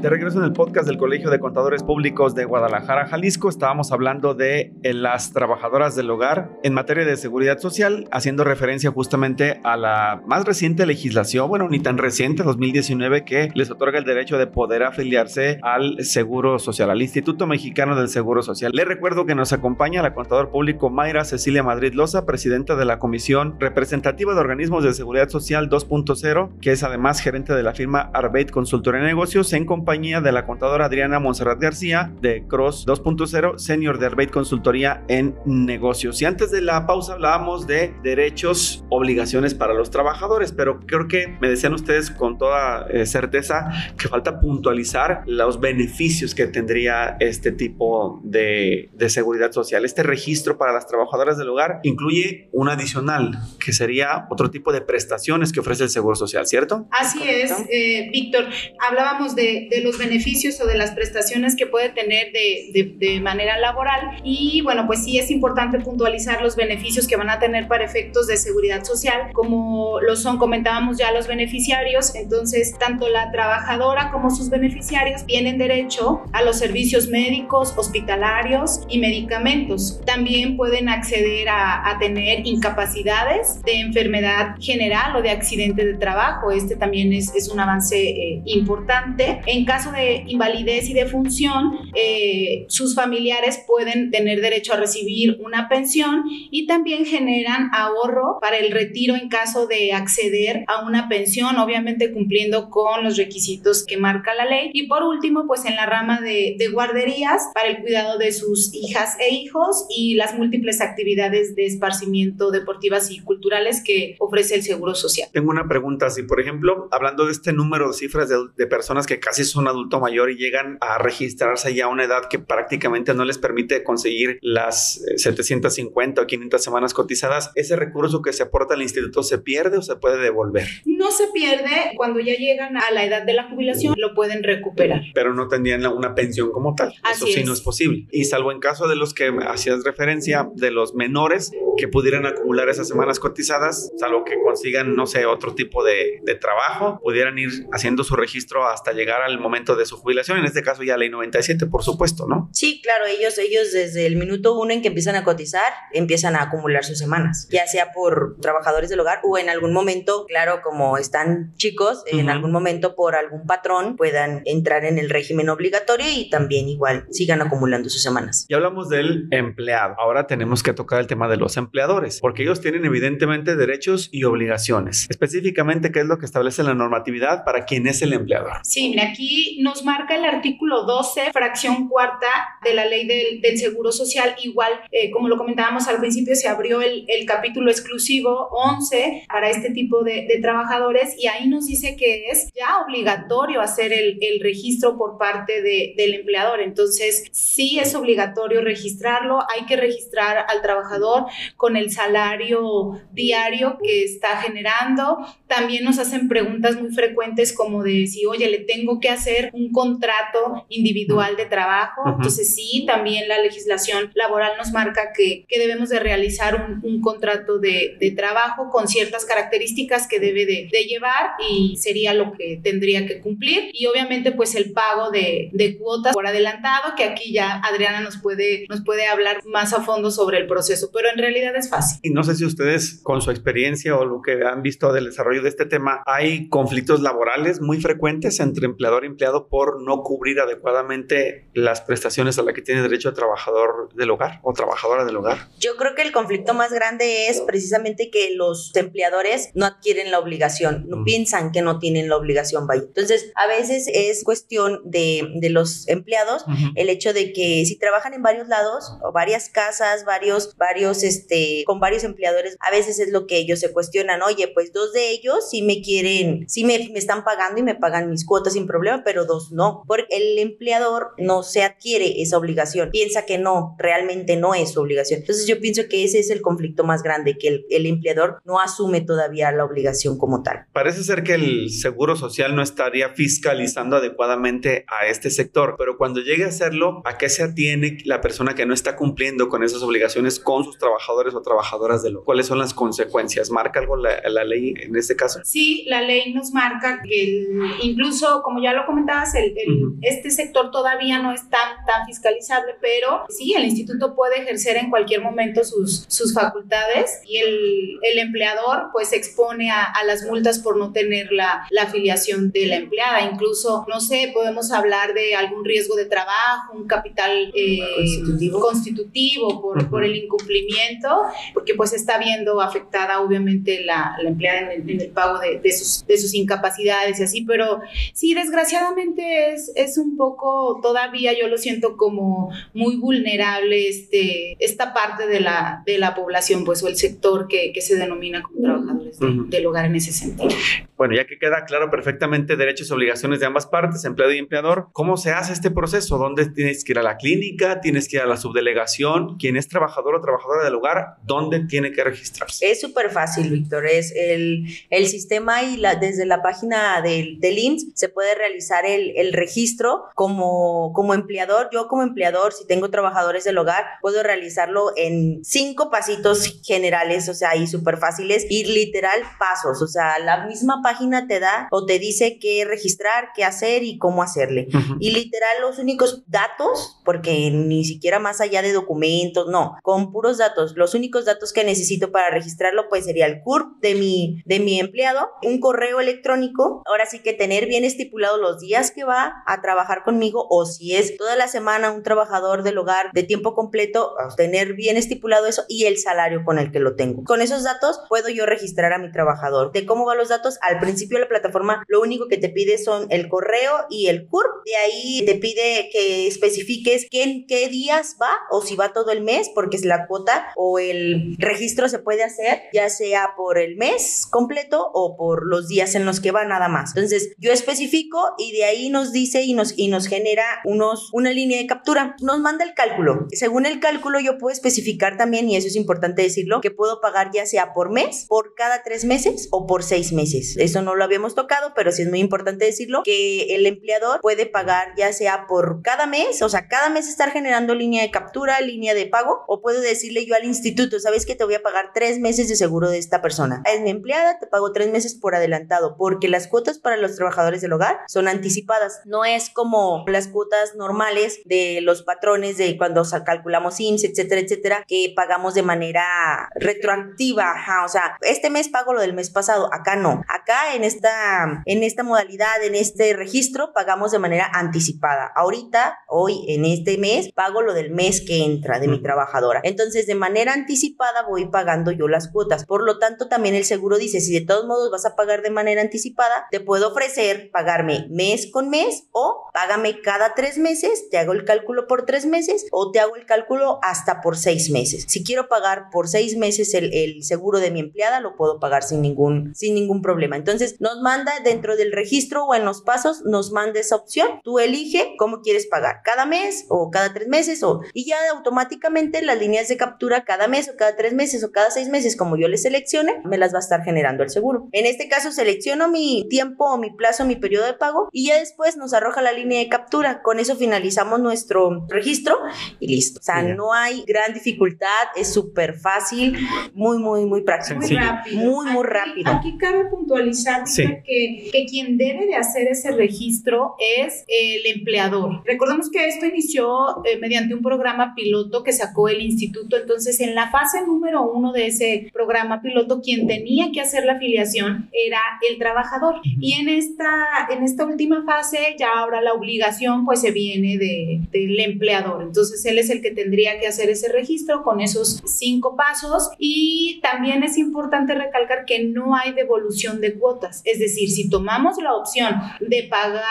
De 0.04 0.10
regreso 0.10 0.38
en 0.40 0.44
el 0.44 0.52
podcast 0.52 0.86
del 0.86 0.98
Colegio 0.98 1.30
de 1.30 1.40
Contadores 1.40 1.82
Públicos 1.82 2.36
de 2.36 2.44
Guadalajara, 2.44 3.08
Jalisco, 3.08 3.48
estábamos 3.48 3.94
hablando 3.94 4.34
de 4.34 4.74
eh, 4.84 4.94
las 4.94 5.32
trabajadoras 5.32 5.96
del 5.96 6.10
hogar 6.10 6.50
en 6.62 6.74
materia 6.74 7.06
de 7.06 7.16
seguridad 7.16 7.60
social, 7.60 8.10
haciendo 8.12 8.44
referencia 8.44 8.92
justamente 8.92 9.62
a 9.64 9.78
la 9.78 10.22
más 10.28 10.44
reciente 10.44 10.86
legislación, 10.86 11.48
bueno, 11.48 11.70
ni 11.70 11.80
tan 11.80 11.98
reciente, 11.98 12.44
2019, 12.44 13.24
que 13.24 13.50
les 13.56 13.72
otorga 13.72 13.98
el 13.98 14.04
derecho 14.04 14.38
de 14.38 14.46
poder 14.46 14.84
afiliarse 14.84 15.62
al 15.64 16.04
Seguro 16.04 16.60
Social, 16.60 16.90
al 16.90 17.02
Instituto 17.02 17.48
Mexicano 17.48 17.96
del 17.96 18.10
Seguro 18.10 18.44
Social. 18.44 18.74
Le 18.76 18.84
recuerdo 18.84 19.26
que 19.26 19.36
nos 19.36 19.54
acompaña 19.54 20.02
la 20.02 20.14
contador 20.14 20.52
público 20.52 20.90
Mayra 20.90 21.24
Cecilia 21.24 21.64
Madrid 21.64 21.94
Loza, 21.94 22.26
presidenta 22.26 22.76
de 22.76 22.84
la 22.84 23.00
Comisión 23.00 23.58
Representativa 23.58 24.34
de 24.34 24.42
Organismos 24.42 24.84
de 24.84 24.94
Seguridad 24.94 25.30
Social 25.30 25.70
2.0, 25.70 26.60
que 26.60 26.74
es 26.74 26.84
además 26.84 27.22
gerente 27.22 27.54
de 27.54 27.64
la 27.64 27.74
firma 27.74 28.12
Arbeit 28.14 28.52
Consultoría 28.52 29.00
de 29.00 29.08
Negocios 29.08 29.54
en 29.54 29.66
compañía 29.66 29.93
de 29.94 30.32
la 30.32 30.48
contadora 30.48 30.86
Adriana 30.86 31.20
Monserrat 31.20 31.60
García 31.62 32.12
de 32.20 32.48
Cross 32.48 32.88
2.0, 32.88 33.60
Senior 33.60 34.00
de 34.00 34.08
Arbeit 34.08 34.32
Consultoría 34.32 35.04
en 35.08 35.36
Negocios. 35.46 36.20
Y 36.20 36.26
antes 36.26 36.50
de 36.50 36.62
la 36.62 36.88
pausa 36.88 37.14
hablábamos 37.14 37.68
de 37.68 37.94
derechos, 38.02 38.84
obligaciones 38.90 39.54
para 39.54 39.76
los 39.76 39.92
trabajadores, 39.92 40.52
pero 40.52 40.80
creo 40.80 41.08
que 41.08 41.38
me 41.40 41.48
decían 41.48 41.74
ustedes 41.74 42.10
con 42.10 42.40
toda 42.40 42.88
eh, 42.90 43.06
certeza 43.06 43.70
que 43.96 44.08
falta 44.08 44.40
puntualizar 44.40 45.22
los 45.28 45.60
beneficios 45.60 46.34
que 46.34 46.48
tendría 46.48 47.16
este 47.20 47.52
tipo 47.52 48.20
de, 48.24 48.90
de 48.94 49.10
seguridad 49.12 49.52
social. 49.52 49.86
Este 49.86 50.02
registro 50.02 50.58
para 50.58 50.74
las 50.74 50.88
trabajadoras 50.88 51.38
del 51.38 51.50
hogar 51.50 51.82
incluye 51.84 52.50
un 52.52 52.68
adicional, 52.68 53.38
que 53.64 53.74
sería 53.74 54.26
otro 54.32 54.50
tipo 54.50 54.74
de 54.74 54.82
prestaciones 54.82 55.52
que 55.52 55.60
ofrece 55.60 55.84
el 55.84 55.92
Seguro 55.92 56.16
Social, 56.16 56.48
¿cierto? 56.48 56.88
Así 56.90 57.22
es, 57.24 57.52
eh, 57.70 58.10
Víctor. 58.12 58.46
Hablábamos 58.80 59.36
de, 59.36 59.68
de 59.70 59.83
los 59.84 59.98
beneficios 59.98 60.60
o 60.62 60.66
de 60.66 60.76
las 60.76 60.92
prestaciones 60.92 61.56
que 61.56 61.68
puede 61.68 61.90
tener 61.90 62.32
de, 62.32 62.96
de, 62.98 63.20
manera 63.20 63.58
laboral. 63.58 64.20
Y 64.24 64.62
bueno, 64.62 64.88
pues 64.88 65.04
sí 65.04 65.18
es 65.18 65.30
importante 65.32 65.80
puntualizar 65.80 66.42
los 66.42 66.56
beneficios 66.56 67.08
que 67.08 67.16
van 67.16 67.30
a 67.30 67.40
tener 67.40 67.68
para 67.68 67.86
efectos 67.86 68.28
de 68.28 68.38
seguridad 68.38 68.84
social, 68.84 69.32
como 69.34 70.00
lo 70.02 70.16
son, 70.16 70.38
comentábamos 70.38 70.98
ya 70.98 71.12
los 71.12 71.28
beneficiarios. 71.28 72.16
Entonces, 72.16 72.76
tanto 72.80 73.08
la 73.10 73.32
trabajadora 73.32 74.12
como 74.12 74.30
sus 74.32 74.50
beneficiarios 74.50 75.26
tienen 75.26 75.58
derecho 75.58 76.24
a 76.32 76.44
los 76.44 76.58
servicios 76.58 77.08
médicos, 77.08 77.74
hospitalarios 77.78 78.82
y 78.90 79.00
medicamentos. 79.00 80.02
También 80.06 80.58
pueden 80.58 80.90
acceder 80.90 81.50
a, 81.50 81.90
a 81.90 82.00
tener 82.00 82.46
incapacidades 82.46 83.62
de 83.64 83.80
enfermedad 83.80 84.56
general 84.60 85.16
o 85.16 85.22
de 85.22 85.30
accidente 85.30 85.86
de 85.86 85.94
trabajo. 85.96 86.52
Este 86.52 86.76
también 86.76 87.14
es, 87.14 87.34
es 87.36 87.50
un 87.50 87.60
avance 87.60 87.98
eh, 87.98 88.42
importante. 88.46 89.42
En 89.46 89.66
caso 89.74 89.92
de 89.92 90.24
invalidez 90.28 90.88
y 90.88 90.94
de 90.94 91.08
función, 91.08 91.80
eh, 91.96 92.68
sus 92.70 92.94
familiares 92.94 93.64
pueden 93.66 94.12
tener 94.12 94.40
derecho 94.40 94.72
a 94.74 94.78
recibir 94.78 95.40
una 95.44 95.68
pensión 95.68 96.26
y 96.28 96.68
también 96.68 97.06
generan 97.06 97.72
ahorro 97.74 98.38
para 98.40 98.60
el 98.60 98.72
retiro 98.72 99.16
en 99.16 99.30
caso 99.30 99.66
de 99.66 99.92
acceder 99.94 100.64
a 100.68 100.86
una 100.86 101.10
pensión, 101.10 101.58
obviamente 101.58 102.14
cumpliendo 102.14 102.70
con 102.70 103.04
los 103.04 103.18
requisitos 103.18 103.84
que 103.84 103.98
marca 103.98 104.36
la 104.36 104.46
ley. 104.46 104.70
Y 104.74 104.86
por 104.86 105.02
último, 105.02 105.48
pues 105.48 105.66
en 105.66 105.76
la 105.76 105.88
rama 105.88 106.22
de, 106.22 106.56
de 106.60 106.68
guarderías 106.68 107.42
para 107.56 107.70
el 107.70 107.80
cuidado 107.80 108.20
de 108.20 108.32
sus 108.32 108.72
hijas 108.76 109.18
e 109.20 109.34
hijos 109.34 109.88
y 109.90 110.14
las 110.14 110.38
múltiples 110.38 110.82
actividades 110.82 111.56
de 111.56 111.66
esparcimiento 111.66 112.52
deportivas 112.52 113.10
y 113.10 113.22
culturales 113.22 113.82
que 113.84 114.18
ofrece 114.20 114.54
el 114.54 114.62
Seguro 114.62 114.94
Social. 114.94 115.30
Tengo 115.34 115.50
una 115.50 115.68
pregunta, 115.68 116.12
si 116.12 116.22
por 116.22 116.40
ejemplo, 116.40 116.90
hablando 116.92 117.26
de 117.26 117.32
este 117.32 117.54
número 117.54 117.88
de 117.88 117.94
cifras 117.96 118.30
de, 118.30 118.36
de 118.56 118.68
personas 118.68 119.08
que 119.08 119.20
casi 119.20 119.44
un 119.56 119.68
adulto 119.68 120.00
mayor 120.00 120.32
y 120.32 120.38
llegan 120.38 120.78
a 120.82 120.98
registrarse 120.98 121.74
ya 121.74 121.86
a 121.86 121.88
una 121.88 122.04
edad 122.04 122.24
que 122.30 122.40
prácticamente 122.40 123.14
no 123.14 123.26
les 123.26 123.38
permite 123.38 123.84
conseguir 123.84 124.40
las 124.42 125.02
750 125.18 126.22
eh, 126.22 126.24
o 126.24 126.28
500 126.28 126.64
semanas 126.64 126.94
cotizadas, 126.94 127.52
¿ese 127.56 127.76
recurso 127.76 128.22
que 128.22 128.34
se 128.34 128.44
aporta 128.44 128.74
al 128.74 128.82
instituto 128.82 129.24
se 129.24 129.38
pierde 129.38 129.78
o 129.78 129.82
se 129.82 129.96
puede 129.96 130.18
devolver? 130.18 130.68
No 130.86 131.12
se 131.12 131.28
pierde. 131.34 131.94
Cuando 131.96 132.20
ya 132.20 132.36
llegan 132.36 132.78
a 132.78 132.92
la 132.92 133.06
edad 133.06 133.24
de 133.24 133.34
la 133.34 133.50
jubilación, 133.50 133.96
lo 133.98 134.14
pueden 134.14 134.44
recuperar. 134.44 135.02
Pero 135.14 135.34
no 135.34 135.48
tendrían 135.48 135.86
una 135.86 136.16
pensión 136.16 136.52
como 136.52 136.76
tal. 136.76 136.94
Eso 137.12 137.26
sí 137.26 137.44
no 137.44 137.54
es 137.54 137.62
posible. 137.62 138.08
Y 138.12 138.26
salvo 138.26 138.52
en 138.52 138.60
caso 138.60 138.88
de 138.88 138.96
los 138.96 139.14
que 139.14 139.32
hacías 139.48 139.84
referencia, 139.84 140.50
de 140.56 140.72
los 140.72 140.96
menores 140.96 141.52
que 141.78 141.88
pudieran 141.88 142.26
acumular 142.26 142.70
esas 142.70 142.88
semanas 142.88 143.20
cotizadas, 143.20 143.92
salvo 143.98 144.24
que 144.24 144.36
consigan, 144.42 144.96
no 144.96 145.06
sé, 145.06 145.26
otro 145.26 145.56
tipo 145.56 145.84
de, 145.84 146.20
de 146.24 146.36
trabajo, 146.36 147.00
pudieran 147.02 147.38
ir 147.38 147.50
haciendo 147.72 148.04
su 148.04 148.16
registro 148.16 148.68
hasta 148.68 148.92
llegar 148.92 149.22
al 149.22 149.40
momento 149.40 149.76
de 149.76 149.86
su 149.86 149.98
jubilación, 149.98 150.38
en 150.38 150.46
este 150.46 150.64
caso 150.64 150.84
ya 150.84 150.98
ley 150.98 151.10
97, 151.10 151.68
por 151.68 151.84
supuesto, 151.84 152.28
¿no? 152.28 152.50
Sí, 152.52 152.82
claro, 152.84 153.06
ellos, 153.06 153.38
ellos 153.38 153.72
desde 153.72 154.06
el 154.06 154.16
minuto 154.16 154.60
uno 154.60 154.74
en 154.74 154.82
que 154.82 154.90
empiezan 154.90 155.16
a 155.16 155.24
cotizar, 155.24 155.74
empiezan 155.92 156.36
a 156.36 156.44
acumular 156.44 156.84
sus 156.84 156.98
semanas, 156.98 157.48
ya 157.52 157.68
sea 157.68 157.92
por 157.92 158.38
trabajadores 158.42 158.90
del 158.90 159.00
hogar 159.00 159.20
o 159.24 159.38
en 159.38 159.50
algún 159.50 159.74
momento, 159.74 160.26
claro, 160.28 160.62
como 160.64 160.98
están 160.98 161.54
chicos, 161.56 162.04
en 162.08 162.30
algún 162.30 162.52
momento 162.52 162.96
por 162.96 163.16
algún 163.16 163.46
patrón 163.46 163.96
puedan 163.96 164.42
entrar 164.46 164.86
en 164.86 164.98
el 164.98 165.10
régimen 165.10 165.50
obligatorio 165.50 166.08
y 166.10 166.30
también 166.30 166.68
igual 166.68 167.06
sigan 167.12 167.42
acumulando 167.42 167.90
sus 167.90 168.02
semanas. 168.02 168.46
Ya 168.50 168.58
hablamos 168.58 168.90
del 168.90 169.28
empleado, 169.32 169.96
ahora 169.98 170.28
tenemos 170.28 170.64
que 170.64 170.74
tocar 170.74 171.00
el 171.00 171.08
tema 171.08 171.28
de 171.28 171.38
los 171.38 171.54
empleadores, 171.64 172.20
porque 172.20 172.44
ellos 172.44 172.62
tienen 172.62 172.86
evidentemente 172.86 173.56
derechos 173.56 174.10
y 174.12 174.24
obligaciones. 174.24 175.08
Específicamente, 175.10 175.92
¿qué 175.92 176.02
es 176.02 176.06
lo 176.06 176.18
que 176.18 176.26
establece 176.26 176.64
la 176.64 176.74
normatividad 176.74 177.44
para 177.44 177.66
quién 177.66 177.88
es 177.88 178.02
el 178.02 178.14
empleador? 178.14 178.58
Sí, 178.64 178.96
aquí 179.00 179.60
nos 179.62 179.84
marca 179.84 180.16
el 180.16 180.26
artículo 180.26 180.84
12, 180.84 181.32
fracción 181.32 181.88
cuarta 181.88 182.28
de 182.64 182.74
la 182.74 182.86
ley 182.86 183.08
del, 183.08 183.54
Seguro 183.58 183.92
Social. 183.92 184.36
Igual, 184.42 184.72
eh, 184.92 185.12
como 185.12 185.28
lo 185.28 185.38
comentábamos 185.38 185.88
al 185.88 186.00
principio, 186.00 186.36
se 186.36 186.48
abrió 186.48 186.82
el, 186.82 187.06
capítulo 187.26 187.72
exclusivo 187.72 188.50
11 188.52 189.26
para 189.28 189.50
este 189.50 189.70
tipo 189.72 190.04
de, 190.04 190.28
trabajadores 190.42 191.16
y 191.18 191.28
ahí 191.28 191.48
nos 191.48 191.68
dice 191.68 191.96
que 191.96 192.26
es 192.30 192.50
ya 192.54 192.80
obligatorio 192.80 193.62
hacer 193.62 193.94
el, 193.94 194.20
registro 194.42 194.98
por 194.98 195.18
parte 195.18 195.62
de, 195.62 195.94
del 195.96 196.16
empleador. 196.16 196.60
Entonces, 196.60 197.24
sí 197.32 197.80
es 197.80 197.96
obligatorio 197.96 198.62
registrarlo. 198.62 199.40
Hay 199.54 199.66
que 199.66 199.78
registrar 199.78 200.46
al 200.50 200.62
trabajador 200.62 201.26
con 201.58 201.78
el 201.78 201.92
salario 201.92 203.02
diario 203.12 203.78
que 203.84 204.04
está 204.04 204.38
generando. 204.42 205.18
También 205.48 205.84
nos 205.84 206.00
hacen 206.00 206.28
preguntas 206.28 206.80
muy 206.82 206.92
frecuentes 206.92 207.54
como 207.54 207.84
de 207.84 208.08
si, 208.08 208.26
oye, 208.26 208.50
le 208.50 208.60
tengo 208.60 209.00
que 209.00 209.10
hacer 209.10 209.50
un 209.54 209.72
contrato 209.72 210.66
individual 210.70 211.36
de 211.36 211.46
trabajo. 211.46 212.02
Entonces 212.08 212.56
sí, 212.56 212.86
también 212.88 213.28
la 213.28 213.40
legislación 213.40 214.12
laboral 214.14 214.54
nos 214.58 214.72
marca 214.72 215.14
que, 215.16 215.46
que 215.48 215.60
debemos 215.60 215.90
de 215.90 216.00
realizar 216.00 216.56
un, 216.56 216.82
un 216.84 217.02
contrato 217.02 217.60
de, 217.60 217.98
de, 218.00 218.12
trabajo 218.12 218.70
con 218.70 218.88
ciertas 218.88 219.26
características 219.26 220.08
que 220.08 220.20
debe 220.20 220.46
de, 220.46 220.70
de, 220.72 220.84
llevar 220.86 221.32
y 221.50 221.78
sería 221.78 222.14
lo 222.14 222.34
que 222.34 222.60
tendría 222.62 223.06
que 223.06 223.22
cumplir. 223.22 223.72
Y 223.74 223.86
obviamente 223.88 224.32
pues 224.32 224.56
el 224.56 224.72
pago 224.72 225.12
de, 225.12 225.50
de 225.54 225.78
cuotas 225.78 226.14
por 226.14 226.28
adelantado, 226.28 226.94
que 226.96 227.04
aquí 227.04 227.32
ya 227.32 227.60
Adriana 227.64 228.02
nos 228.02 228.18
puede, 228.18 228.66
nos 228.70 228.84
puede 228.84 229.06
hablar 229.06 229.44
más 229.46 229.74
a 229.74 229.82
fondo 229.82 230.12
sobre 230.12 230.38
el 230.38 230.48
proceso, 230.48 230.90
pero 230.94 231.10
en 231.10 231.18
realidad 231.18 231.53
es 231.58 231.70
fácil. 231.70 232.00
Y 232.04 232.12
no 232.12 232.24
sé 232.24 232.36
si 232.36 232.46
ustedes 232.46 233.00
con 233.04 233.22
su 233.22 233.32
experiencia 233.32 233.98
o 233.98 234.06
lo 234.06 234.22
que 234.22 234.44
han 234.46 234.62
visto 234.62 234.92
del 234.94 235.06
desarrollo 235.06 235.42
de 235.42 235.50
este 235.50 235.66
tema, 235.66 236.02
hay 236.06 236.50
conflictos 236.50 237.02
laborales 237.02 237.62
muy 237.62 237.80
frecuentes 237.82 238.40
entre 238.40 238.66
empleador 238.66 239.04
y 239.04 239.08
empleado 239.08 239.48
por 239.48 239.82
no 239.82 240.02
cubrir 240.04 240.40
adecuadamente 240.40 241.50
las 241.54 241.82
prestaciones 241.82 242.38
a 242.40 242.44
las 242.44 242.54
que 242.54 242.62
tiene 242.62 242.82
derecho 242.82 243.10
el 243.10 243.16
trabajador 243.16 243.94
del 243.96 244.12
hogar 244.12 244.40
o 244.44 244.54
trabajadora 244.54 245.06
del 245.06 245.18
hogar? 245.18 245.50
Yo 245.60 245.76
creo 245.78 245.96
que 245.96 246.02
el 246.02 246.12
conflicto 246.12 246.54
más 246.54 246.72
grande 246.72 247.28
es 247.28 247.42
precisamente 247.42 248.10
que 248.12 248.36
los 248.36 248.76
empleadores 248.76 249.50
no 249.54 249.66
adquieren 249.66 250.12
la 250.12 250.20
obligación, 250.20 250.86
no 250.88 251.04
piensan 251.04 251.52
que 251.52 251.62
no 251.62 251.80
tienen 251.80 252.10
la 252.10 252.18
obligación, 252.18 252.68
vaya. 252.68 252.84
Entonces, 252.84 253.32
a 253.36 253.48
veces 253.48 253.88
es 253.94 254.24
cuestión 254.24 254.82
de, 254.86 255.28
de 255.36 255.50
los 255.50 255.88
empleados 255.88 256.46
el 256.76 256.90
hecho 256.90 257.14
de 257.14 257.34
que 257.34 257.66
si 257.66 257.78
trabajan 257.78 258.14
en 258.14 258.22
varios 258.22 258.48
lados 258.48 258.98
o 259.04 259.12
varias 259.12 259.50
casas, 259.50 260.06
varios, 260.06 260.56
varios, 260.58 261.04
este, 261.04 261.33
con 261.66 261.80
varios 261.80 262.04
empleadores, 262.04 262.58
a 262.60 262.72
veces 262.72 263.00
es 263.00 263.12
lo 263.12 263.28
que 263.28 263.38
ellos 263.38 263.60
se 263.60 263.72
cuestionan, 263.72 264.22
oye, 264.22 264.48
pues 264.48 264.74
dos 264.74 264.94
de 264.94 265.12
ellos 265.12 265.50
sí 265.50 265.62
me 265.62 265.82
quieren, 265.82 266.48
sí 266.48 266.64
me, 266.64 266.90
me 266.92 267.00
están 267.00 267.24
pagando 267.24 267.60
y 267.60 267.64
me 267.64 267.76
pagan 267.76 268.10
mis 268.10 268.26
cuotas 268.26 268.54
sin 268.54 268.68
problema, 268.68 269.04
pero 269.04 269.26
dos 269.26 269.52
no, 269.52 269.84
porque 269.88 270.16
el 270.16 270.40
empleador 270.40 271.12
no 271.18 271.44
se 271.44 271.64
adquiere 271.64 272.22
esa 272.22 272.38
obligación, 272.38 272.90
piensa 272.92 273.26
que 273.26 273.38
no, 273.38 273.76
realmente 273.78 274.36
no 274.36 274.54
es 274.54 274.72
su 274.72 274.82
obligación. 274.82 275.22
Entonces 275.22 275.48
yo 275.48 275.60
pienso 275.60 275.84
que 275.90 276.04
ese 276.04 276.20
es 276.20 276.30
el 276.30 276.42
conflicto 276.42 276.84
más 276.84 277.04
grande, 277.04 277.38
que 277.38 277.48
el, 277.48 277.66
el 277.70 277.86
empleador 277.86 278.42
no 278.46 278.60
asume 278.60 279.02
todavía 279.02 279.52
la 279.52 279.66
obligación 279.66 280.18
como 280.18 280.44
tal. 280.44 280.66
Parece 280.74 281.04
ser 281.04 281.24
que 281.24 281.34
el 281.34 281.70
Seguro 281.70 282.16
Social 282.16 282.56
no 282.56 282.62
estaría 282.62 283.10
fiscalizando 283.10 283.98
adecuadamente 283.98 284.86
a 284.88 285.08
este 285.08 285.30
sector, 285.30 285.76
pero 285.78 285.98
cuando 285.98 286.22
llegue 286.22 286.46
a 286.46 286.48
hacerlo, 286.48 287.02
¿a 287.06 287.18
qué 287.18 287.30
se 287.30 287.44
atiene 287.44 287.98
la 288.06 288.22
persona 288.22 288.56
que 288.56 288.66
no 288.66 288.74
está 288.74 288.96
cumpliendo 288.96 289.50
con 289.50 289.64
esas 289.64 289.82
obligaciones 289.82 290.40
con 290.40 290.64
sus 290.64 290.78
trabajadores 290.78 291.23
o 291.36 291.42
trabajadoras 291.42 292.04
de 292.04 292.12
lo? 292.12 292.24
¿Cuáles 292.24 292.48
son 292.48 292.60
las 292.60 292.74
consecuencias? 292.74 293.50
¿Marca 293.50 293.80
algo 293.80 293.96
la, 293.96 294.22
la 294.30 294.44
ley 294.44 294.74
en 294.78 294.96
este 294.96 295.16
caso? 295.16 295.40
Sí, 295.44 295.86
la 295.88 296.02
ley 296.02 296.34
nos 296.34 296.52
marca 296.52 297.02
que 297.04 297.48
incluso, 297.82 298.42
como 298.44 298.62
ya 298.62 298.74
lo 298.74 298.86
comentabas, 298.86 299.34
el, 299.36 299.54
el, 299.58 299.72
uh 299.72 299.90
-huh. 299.92 299.98
este 300.02 300.30
sector 300.30 300.72
todavía 300.72 301.20
no 301.20 301.32
es 301.32 301.50
tan, 301.50 301.70
tan 301.86 302.06
fiscalizable, 302.06 302.74
pero 302.82 303.24
sí, 303.30 303.54
el 303.54 303.64
instituto 303.66 304.16
puede 304.16 304.42
ejercer 304.42 304.78
en 304.78 304.90
cualquier 304.90 305.22
momento 305.22 305.64
sus, 305.64 306.06
sus 306.08 306.34
facultades 306.34 307.22
y 307.26 307.38
el, 307.38 308.00
el 308.02 308.20
empleador 308.20 308.90
pues 308.92 309.10
se 309.10 309.18
expone 309.18 309.72
a, 309.72 309.84
a, 309.84 310.04
las 310.04 310.24
multas 310.26 310.60
por 310.60 310.78
no 310.78 310.92
tener 310.92 311.32
la, 311.32 311.66
la 311.70 311.84
afiliación 311.84 312.52
de 312.52 312.66
la 312.68 312.76
empleada. 312.76 313.22
Incluso, 313.32 313.86
no 313.88 314.00
sé, 314.00 314.32
podemos 314.34 314.72
hablar 314.72 315.14
de 315.14 315.36
algún 315.36 315.64
riesgo 315.66 315.96
de 315.96 316.06
trabajo, 316.06 316.74
un 316.74 316.88
capital 316.88 317.52
eh, 317.56 317.80
constitutivo, 317.96 318.60
constitutivo 318.60 319.62
por, 319.62 319.78
uh 319.78 319.82
-huh. 319.82 319.90
por, 319.90 320.04
el 320.04 320.16
incumplimiento, 320.16 321.10
porque 321.54 321.74
pues 321.76 321.94
está 321.94 322.18
viendo 322.18 322.62
afectada 322.62 323.22
obviamente 323.22 323.84
la, 323.84 324.16
la 324.22 324.30
empleada 324.30 324.74
en 324.74 324.82
el, 324.82 324.90
en 324.90 325.02
el 325.02 325.10
pago 325.10 325.40
de, 325.40 325.60
de, 325.60 325.72
sus, 325.72 326.06
de 326.06 326.18
sus 326.18 326.34
incapacidades 326.34 327.20
y 327.20 327.24
así, 327.24 327.42
pero 327.46 327.82
sí, 328.14 328.34
desgraciadamente 328.34 329.54
es, 329.54 329.72
es 329.76 329.98
un 329.98 330.18
poco, 330.18 330.80
todavía 330.82 331.34
yo 331.40 331.48
lo 331.48 331.58
siento 331.58 331.98
como 331.98 332.52
muy 332.74 332.96
vulnerable 332.98 333.88
este, 333.88 334.56
esta 334.60 334.94
parte 334.94 335.28
de 335.28 335.40
la, 335.40 335.84
de 335.86 335.98
la 335.98 336.16
población, 336.16 336.64
pues, 336.66 336.84
o 336.84 336.88
el 336.88 336.96
sector 336.96 337.48
que, 337.48 337.72
que 337.74 337.82
se 337.82 337.96
denomina 337.96 338.42
como 338.42 338.62
trabajadores 338.62 339.20
de, 339.20 339.26
uh 339.26 339.30
-huh. 339.30 339.50
del 339.50 339.66
hogar 339.66 339.86
en 339.86 339.96
ese 339.96 340.12
sentido. 340.12 340.50
Bueno, 340.98 341.16
ya 341.16 341.26
que 341.26 341.38
queda 341.38 341.66
claro 341.66 341.90
perfectamente 341.90 342.56
derechos 342.56 342.90
y 342.90 342.94
obligaciones 342.94 343.40
de 343.40 343.46
ambas 343.46 343.66
partes, 343.66 344.06
empleado 344.06 344.34
y 344.34 344.38
empleador, 344.38 344.88
¿cómo 344.94 345.18
se 345.18 345.32
hace 345.32 345.52
este 345.54 345.72
proceso? 345.72 346.18
¿Dónde 346.18 346.50
tienes 346.50 346.84
que 346.84 346.94
ir 346.94 347.00
a 347.00 347.04
la 347.04 347.18
clínica? 347.18 347.82
¿Tienes 347.82 348.08
que 348.08 348.18
ir 348.18 348.22
a 348.22 348.28
la 348.28 348.38
subdelegación? 348.38 349.38
¿Quién 349.38 349.58
es 349.58 349.68
trabajador 349.68 350.16
o 350.16 350.22
trabajadora 350.22 350.64
del 350.64 350.76
hogar? 350.76 351.03
¿Dónde 351.24 351.62
tiene 351.62 351.92
que 351.92 352.04
registrarse? 352.04 352.70
Es 352.70 352.82
súper 352.82 353.10
fácil, 353.10 353.50
Víctor. 353.50 353.86
Es 353.86 354.14
el, 354.16 354.66
el 354.90 355.08
sistema 355.08 355.64
y 355.64 355.78
la, 355.78 355.96
desde 355.96 356.26
la 356.26 356.42
página 356.42 357.02
del, 357.02 357.40
del 357.40 357.58
IMSS 357.58 357.88
se 357.96 358.10
puede 358.10 358.36
realizar 358.36 358.86
el, 358.86 359.14
el 359.16 359.34
registro 359.34 360.06
como, 360.16 360.92
como 360.94 361.14
empleador. 361.14 361.70
Yo 361.72 361.88
como 361.88 362.04
empleador, 362.04 362.54
si 362.54 362.66
tengo 362.68 362.90
trabajadores 362.90 363.44
del 363.44 363.58
hogar, 363.58 363.84
puedo 364.02 364.24
realizarlo 364.24 364.92
en 364.96 365.44
cinco 365.44 365.90
pasitos 365.90 366.62
generales, 366.64 367.30
o 367.30 367.34
sea, 367.34 367.52
ahí 367.52 367.68
súper 367.68 367.98
fáciles 367.98 368.46
y 368.50 368.66
literal 368.66 369.22
pasos. 369.40 369.82
O 369.82 369.88
sea, 369.88 370.20
la 370.20 370.46
misma 370.46 370.82
página 370.84 371.28
te 371.28 371.40
da 371.40 371.68
o 371.72 371.86
te 371.86 372.00
dice 372.00 372.38
qué 372.40 372.66
registrar, 372.66 373.30
qué 373.36 373.44
hacer 373.44 373.84
y 373.84 373.98
cómo 373.98 374.24
hacerle. 374.24 374.68
Uh 374.74 374.78
-huh. 374.78 374.98
Y 375.00 375.12
literal 375.12 375.62
los 375.62 375.80
únicos 375.80 376.24
datos, 376.28 377.00
porque 377.06 377.50
ni 377.52 377.86
siquiera 377.86 378.20
más 378.20 378.42
allá 378.42 378.62
de 378.62 378.72
documentos, 378.74 379.48
no, 379.48 379.78
con 379.84 380.12
puros 380.12 380.38
datos, 380.38 380.74
los 380.76 380.93
únicos 380.94 381.26
datos 381.26 381.54
que 381.54 381.64
necesito 381.64 382.12
para 382.12 382.30
registrarlo 382.30 382.90
pues 382.90 383.06
sería 383.06 383.26
el 383.26 383.42
CURP 383.42 383.80
de 383.82 383.96
mi, 383.96 384.42
de 384.46 384.60
mi 384.60 384.80
empleado, 384.80 385.30
un 385.44 385.60
correo 385.60 386.00
electrónico, 386.00 386.84
ahora 386.86 387.06
sí 387.06 387.20
que 387.20 387.34
tener 387.34 387.68
bien 387.68 387.84
estipulado 387.84 388.38
los 388.38 388.60
días 388.60 388.92
que 388.92 389.04
va 389.04 389.44
a 389.46 389.62
trabajar 389.62 390.04
conmigo 390.04 390.48
o 390.50 390.66
si 390.66 390.96
es 390.96 391.18
toda 391.18 391.36
la 391.36 391.48
semana 391.48 391.92
un 391.92 392.04
trabajador 392.04 392.64
del 392.64 392.78
hogar 392.78 393.12
de 393.14 393.24
tiempo 393.24 393.56
completo, 393.56 394.16
tener 394.36 394.74
bien 394.74 394.98
estipulado 394.98 395.48
eso 395.48 395.64
y 395.68 395.86
el 395.86 395.98
salario 395.98 396.44
con 396.44 396.60
el 396.60 396.72
que 396.72 396.80
lo 396.80 396.96
tengo. 396.96 397.24
Con 397.24 397.42
esos 397.42 397.64
datos 397.64 398.00
puedo 398.10 398.30
yo 398.30 398.46
registrar 398.46 398.94
a 398.94 399.00
mi 399.00 399.12
trabajador. 399.12 399.72
¿De 399.72 399.86
cómo 399.86 400.06
van 400.06 400.18
los 400.18 400.30
datos? 400.30 400.58
Al 400.62 400.80
principio 400.80 401.20
la 401.20 401.28
plataforma 401.28 401.84
lo 401.88 402.02
único 402.02 402.28
que 402.28 402.38
te 402.38 402.50
pide 402.50 402.78
son 402.78 403.08
el 403.10 403.28
correo 403.28 403.86
y 403.90 404.08
el 404.08 404.28
CURP. 404.28 404.66
De 404.66 404.76
ahí 404.76 405.26
te 405.26 405.36
pide 405.36 405.90
que 405.92 406.28
especifiques 406.28 407.08
qué, 407.10 407.46
qué 407.48 407.70
días 407.70 408.18
va 408.22 408.32
o 408.50 408.62
si 408.62 408.76
va 408.76 408.94
todo 408.94 409.12
el 409.12 409.22
mes, 409.22 409.50
porque 409.54 409.78
es 409.78 409.86
la 409.86 410.08
cuota 410.08 410.48
o 410.56 410.80
el 410.92 411.36
registro 411.38 411.90
se 411.90 412.00
puede 412.00 412.24
hacer 412.24 412.64
ya 412.74 412.90
sea 412.90 413.34
por 413.36 413.58
el 413.58 413.76
mes 413.76 414.26
completo 414.30 414.90
o 414.94 415.16
por 415.18 415.46
los 415.46 415.68
días 415.68 415.96
en 415.96 416.06
los 416.06 416.20
que 416.20 416.32
va 416.32 416.46
nada 416.46 416.68
más. 416.68 416.92
Entonces 416.96 417.34
yo 417.38 417.52
especifico 417.52 418.36
y 418.38 418.52
de 418.52 418.66
ahí 418.66 418.90
nos 418.90 419.12
dice 419.12 419.44
y 419.44 419.54
nos, 419.54 419.74
y 419.78 419.88
nos 419.88 420.08
genera 420.08 420.46
unos, 420.66 421.10
una 421.14 421.32
línea 421.32 421.58
de 421.58 421.68
captura. 421.68 422.16
Nos 422.22 422.40
manda 422.40 422.64
el 422.64 422.74
cálculo. 422.74 423.28
Según 423.32 423.66
el 423.66 423.80
cálculo 423.80 424.20
yo 424.20 424.38
puedo 424.38 424.54
especificar 424.54 425.18
también, 425.18 425.50
y 425.50 425.56
eso 425.56 425.68
es 425.68 425.76
importante 425.76 426.22
decirlo, 426.22 426.62
que 426.62 426.72
puedo 426.72 427.02
pagar 427.02 427.32
ya 427.34 427.46
sea 427.46 427.74
por 427.74 427.92
mes, 427.92 428.26
por 428.28 428.56
cada 428.56 428.84
tres 428.84 429.06
meses 429.06 429.48
o 429.52 429.68
por 429.68 429.84
seis 429.84 430.14
meses. 430.14 430.56
Eso 430.58 430.82
no 430.82 430.96
lo 430.96 431.04
habíamos 431.04 431.36
tocado, 431.36 431.74
pero 431.76 431.92
sí 431.92 432.04
es 432.04 432.10
muy 432.10 432.20
importante 432.20 432.66
decirlo, 432.66 433.04
que 433.04 433.56
el 433.56 433.66
empleador 433.66 434.20
puede 434.22 434.46
pagar 434.46 434.94
ya 434.98 435.14
sea 435.14 435.46
por 435.48 435.82
cada 435.82 436.06
mes, 436.06 436.42
o 436.42 436.50
sea, 436.50 436.68
cada 436.68 436.90
mes 436.90 437.08
estar 437.08 437.32
generando 437.32 437.76
línea 437.76 438.04
de 438.04 438.12
captura, 438.12 438.60
línea 438.62 438.94
de 438.94 439.06
pago, 439.06 439.44
o 439.48 439.62
puedo 439.62 439.82
decirle 439.82 440.26
yo 440.26 440.36
al 440.36 440.46
instituto, 440.46 440.73
¿sabes 441.00 441.26
que 441.26 441.36
te 441.36 441.44
voy 441.44 441.56
a 441.56 441.64
pagar 441.64 441.92
tres 441.94 442.20
meses 442.20 442.50
de 442.50 442.56
seguro 442.56 442.90
de 442.90 442.98
esta 442.98 443.22
persona? 443.22 443.62
Es 443.72 443.82
mi 443.82 443.90
empleada, 443.90 444.40
te 444.40 444.48
pago 444.48 444.72
tres 444.72 444.92
meses 444.92 445.16
por 445.16 445.36
adelantado, 445.36 445.96
porque 445.98 446.28
las 446.28 446.48
cuotas 446.48 446.80
para 446.80 446.98
los 446.98 447.16
trabajadores 447.16 447.62
del 447.62 447.74
hogar 447.74 448.00
son 448.08 448.28
anticipadas. 448.28 449.02
No 449.06 449.26
es 449.26 449.50
como 449.50 450.04
las 450.08 450.28
cuotas 450.28 450.76
normales 450.76 451.40
de 451.46 451.80
los 451.82 452.04
patrones 452.04 452.58
de 452.58 452.78
cuando 452.78 453.04
calculamos 453.26 453.80
IMSS, 453.80 454.06
etcétera, 454.06 454.42
etcétera, 454.42 454.86
que 454.88 455.14
pagamos 455.16 455.54
de 455.54 455.64
manera 455.64 456.50
retroactiva. 456.56 457.52
Ajá, 457.52 457.86
o 457.86 457.90
sea, 457.90 458.18
este 458.22 458.50
mes 458.50 458.70
pago 458.70 458.94
lo 458.94 459.02
del 459.02 459.14
mes 459.14 459.30
pasado, 459.30 459.70
acá 459.74 459.96
no. 459.96 460.24
Acá 460.28 460.76
en 460.76 460.84
esta, 460.84 461.64
en 461.66 461.84
esta 461.84 462.04
modalidad, 462.04 462.64
en 462.64 462.76
este 462.76 463.14
registro, 463.14 463.74
pagamos 463.74 464.12
de 464.12 464.20
manera 464.20 464.50
anticipada. 464.54 465.32
Ahorita, 465.36 466.00
hoy, 466.08 466.46
en 466.48 466.66
este 466.66 466.98
mes, 466.98 467.32
pago 467.34 467.62
lo 467.62 467.74
del 467.74 467.92
mes 467.92 468.22
que 468.22 468.44
entra 468.44 468.80
de 468.80 468.88
mi 468.88 469.02
trabajadora. 469.02 469.62
Entonces, 469.64 470.08
de 470.08 470.16
manera 470.16 470.54
anticipada 470.64 471.24
voy 471.28 471.48
pagando 471.48 471.92
yo 471.92 472.08
las 472.08 472.30
cuotas. 472.30 472.66
Por 472.66 472.84
lo 472.84 472.98
tanto, 472.98 473.28
también 473.28 473.56
el 473.56 473.66
seguro 473.66 473.98
dice, 473.98 474.22
si 474.22 474.34
de 474.34 474.46
todos 474.46 474.66
modos 474.66 474.90
vas 474.92 475.06
a 475.06 475.16
pagar 475.16 475.42
de 475.42 475.50
manera 475.50 475.82
anticipada, 475.82 476.48
te 476.52 476.60
puedo 476.60 476.90
ofrecer 476.90 477.52
pagarme 477.52 478.08
mes 478.10 478.50
con 478.52 478.70
mes 478.70 479.08
o 479.12 479.50
págame 479.54 480.02
cada 480.02 480.34
tres 480.34 480.58
meses, 480.58 481.10
te 481.10 481.18
hago 481.18 481.34
el 481.34 481.46
cálculo 481.46 481.88
por 481.88 482.06
tres 482.06 482.26
meses 482.26 482.66
o 482.72 482.92
te 482.92 483.00
hago 483.00 483.16
el 483.16 483.26
cálculo 483.26 483.80
hasta 483.82 484.22
por 484.22 484.38
seis 484.38 484.70
meses. 484.70 485.06
Si 485.08 485.24
quiero 485.24 485.48
pagar 485.48 485.90
por 485.92 486.08
seis 486.08 486.38
meses 486.38 486.74
el, 486.74 487.24
seguro 487.24 487.60
de 487.60 487.72
mi 487.72 487.80
empleada, 487.80 488.20
lo 488.20 488.36
puedo 488.36 488.60
pagar 488.60 488.84
sin 488.84 489.02
ningún, 489.02 489.54
sin 489.56 489.76
ningún 489.76 490.02
problema. 490.02 490.36
Entonces, 490.36 490.78
nos 490.80 491.02
manda 491.02 491.32
dentro 491.44 491.76
del 491.76 491.92
registro 491.92 492.46
o 492.46 492.56
en 492.56 492.66
los 492.66 492.82
pasos, 492.82 493.24
nos 493.24 493.52
manda 493.52 493.80
esa 493.80 493.96
opción. 493.96 494.40
Tú 494.44 494.60
elige 494.60 495.16
cómo 495.18 495.42
quieres 495.42 495.68
pagar, 495.68 496.02
cada 496.04 496.26
mes 496.26 496.66
o 496.70 496.90
cada 496.90 497.14
tres 497.14 497.28
meses 497.28 497.64
o 497.64 497.82
y 497.94 498.06
ya 498.06 498.18
automáticamente 498.32 499.22
las 499.22 499.40
líneas 499.40 499.68
de 499.68 499.78
captura 499.78 500.24
cada 500.26 500.43
mes 500.48 500.70
o 500.70 500.76
cada 500.78 500.96
tres 500.96 501.14
meses 501.14 501.44
o 501.44 501.52
cada 501.52 501.72
seis 501.72 501.90
meses, 501.90 502.16
como 502.16 502.38
yo 502.38 502.48
le 502.48 502.58
seleccione, 502.58 503.22
me 503.26 503.38
las 503.38 503.54
va 503.54 503.58
a 503.58 503.62
estar 503.62 503.84
generando 503.84 504.24
el 504.24 504.30
seguro. 504.30 504.68
En 504.72 504.86
este 504.86 505.08
caso, 505.08 505.32
selecciono 505.32 505.90
mi 505.90 506.28
tiempo 506.30 506.66
o 506.66 506.78
mi 506.78 506.92
plazo, 506.92 507.26
mi 507.26 507.36
periodo 507.36 507.66
de 507.66 507.74
pago 507.74 508.10
y 508.12 508.28
ya 508.28 508.40
después 508.40 508.78
nos 508.78 508.94
arroja 508.94 509.22
la 509.22 509.32
línea 509.32 509.60
de 509.60 509.70
captura. 509.70 510.22
Con 510.22 510.40
eso 510.40 510.56
finalizamos 510.56 511.20
nuestro 511.20 511.86
registro 511.90 512.38
y 512.80 512.88
listo. 512.88 513.20
O 513.20 513.24
sea, 513.24 513.42
Bien. 513.42 513.58
no 513.58 513.74
hay 513.74 514.04
gran 514.08 514.34
dificultad, 514.34 514.88
es 515.16 515.34
súper 515.34 515.76
fácil, 515.76 516.38
muy, 516.74 516.98
muy, 516.98 517.26
muy 517.26 517.42
práctico. 517.42 517.80
Muy 517.80 517.96
rápido. 517.96 518.38
Muy, 518.38 518.66
muy 518.68 518.84
aquí, 518.84 518.94
rápido. 518.94 519.32
Aquí 519.32 519.58
cabe 519.58 519.86
puntualizar 519.86 520.68
sí. 520.68 520.84
que, 521.06 521.50
que 521.52 521.66
quien 521.66 521.98
debe 521.98 522.26
de 522.26 522.36
hacer 522.36 522.68
ese 522.68 522.92
registro 522.92 523.76
es 523.80 524.24
el 524.28 524.66
empleador. 524.78 525.44
Recordemos 525.46 525.90
que 525.90 526.08
esto 526.08 526.26
inició 526.26 527.04
eh, 527.06 527.18
mediante 527.20 527.54
un 527.54 527.62
programa 527.62 528.14
piloto 528.16 528.64
que 528.64 528.74
sacó 528.74 529.10
el 529.10 529.22
instituto. 529.22 529.78
Entonces, 529.78 530.20
en 530.20 530.33
la 530.36 530.50
fase 530.50 530.86
número 530.86 531.24
uno 531.24 531.52
de 531.52 531.68
ese 531.68 532.10
programa 532.14 532.62
piloto, 532.62 533.02
quien 533.02 533.28
tenía 533.28 533.72
que 533.72 533.82
hacer 533.82 534.06
la 534.06 534.14
afiliación 534.14 534.90
era 534.94 535.20
el 535.50 535.58
trabajador. 535.58 536.22
Y 536.24 536.54
en 536.54 536.70
esta, 536.70 537.48
en 537.50 537.64
esta 537.64 537.86
última 537.86 538.24
fase, 538.26 538.76
ya 538.78 538.90
ahora 538.96 539.22
la 539.22 539.34
obligación 539.34 540.06
pues 540.06 540.22
se 540.22 540.32
viene 540.32 540.78
de, 540.78 541.22
del 541.32 541.60
empleador. 541.60 542.24
Entonces 542.24 542.66
él 542.66 542.78
es 542.80 542.90
el 542.90 543.02
que 543.02 543.12
tendría 543.12 543.60
que 543.60 543.68
hacer 543.68 543.90
ese 543.90 544.12
registro 544.12 544.64
con 544.64 544.82
esos 544.82 545.22
cinco 545.26 545.76
pasos 545.76 546.32
y 546.38 547.00
también 547.02 547.44
es 547.44 547.58
importante 547.58 548.16
recalcar 548.16 548.66
que 548.66 548.84
no 548.84 549.16
hay 549.16 549.34
devolución 549.34 550.02
de 550.02 550.14
cuotas. 550.14 550.62
Es 550.66 550.80
decir, 550.80 551.10
si 551.10 551.30
tomamos 551.30 551.78
la 551.82 551.94
opción 551.96 552.36
de 552.60 552.84
pagar 552.90 553.24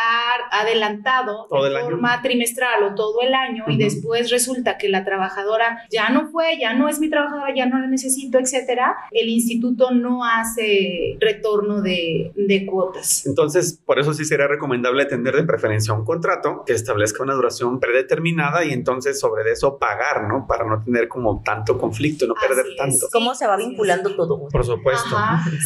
adelantado 0.50 1.46
de 1.50 1.80
forma 1.80 2.20
trimestral 2.22 2.82
o 2.84 2.94
todo 2.94 3.22
el 3.22 3.34
año 3.34 3.64
y 3.68 3.76
después 3.76 4.30
resulta 4.30 4.78
que 4.78 4.88
la 4.88 5.04
trabajadora 5.04 5.82
ya 5.90 6.10
no 6.10 6.30
fue, 6.30 6.58
ya 6.58 6.74
no 6.74 6.88
es 6.92 7.00
mi 7.00 7.10
trabajadora, 7.10 7.54
ya 7.54 7.66
no 7.66 7.78
la 7.78 7.86
necesito, 7.86 8.38
etcétera, 8.38 8.94
el 9.10 9.28
instituto 9.28 9.90
no 9.90 10.24
hace 10.24 11.16
retorno 11.20 11.82
de, 11.82 12.32
de 12.36 12.66
cuotas. 12.66 13.26
Entonces, 13.26 13.80
por 13.84 13.98
eso 13.98 14.14
sí 14.14 14.24
sería 14.24 14.46
recomendable 14.46 15.04
tener 15.06 15.34
de 15.34 15.44
preferencia 15.44 15.92
un 15.94 16.04
contrato 16.04 16.62
que 16.66 16.72
establezca 16.72 17.22
una 17.22 17.34
duración 17.34 17.80
predeterminada 17.80 18.64
y 18.64 18.72
entonces 18.72 19.18
sobre 19.18 19.50
eso 19.50 19.78
pagar, 19.78 20.28
¿no? 20.28 20.46
Para 20.46 20.64
no 20.64 20.82
tener 20.82 21.08
como 21.08 21.42
tanto 21.42 21.78
conflicto, 21.78 22.26
no 22.26 22.34
perder 22.34 22.66
tanto. 22.76 23.06
¿Cómo 23.12 23.34
se 23.34 23.46
va 23.46 23.56
vinculando 23.56 24.14
todo? 24.14 24.48
Por 24.48 24.64
supuesto. 24.64 25.16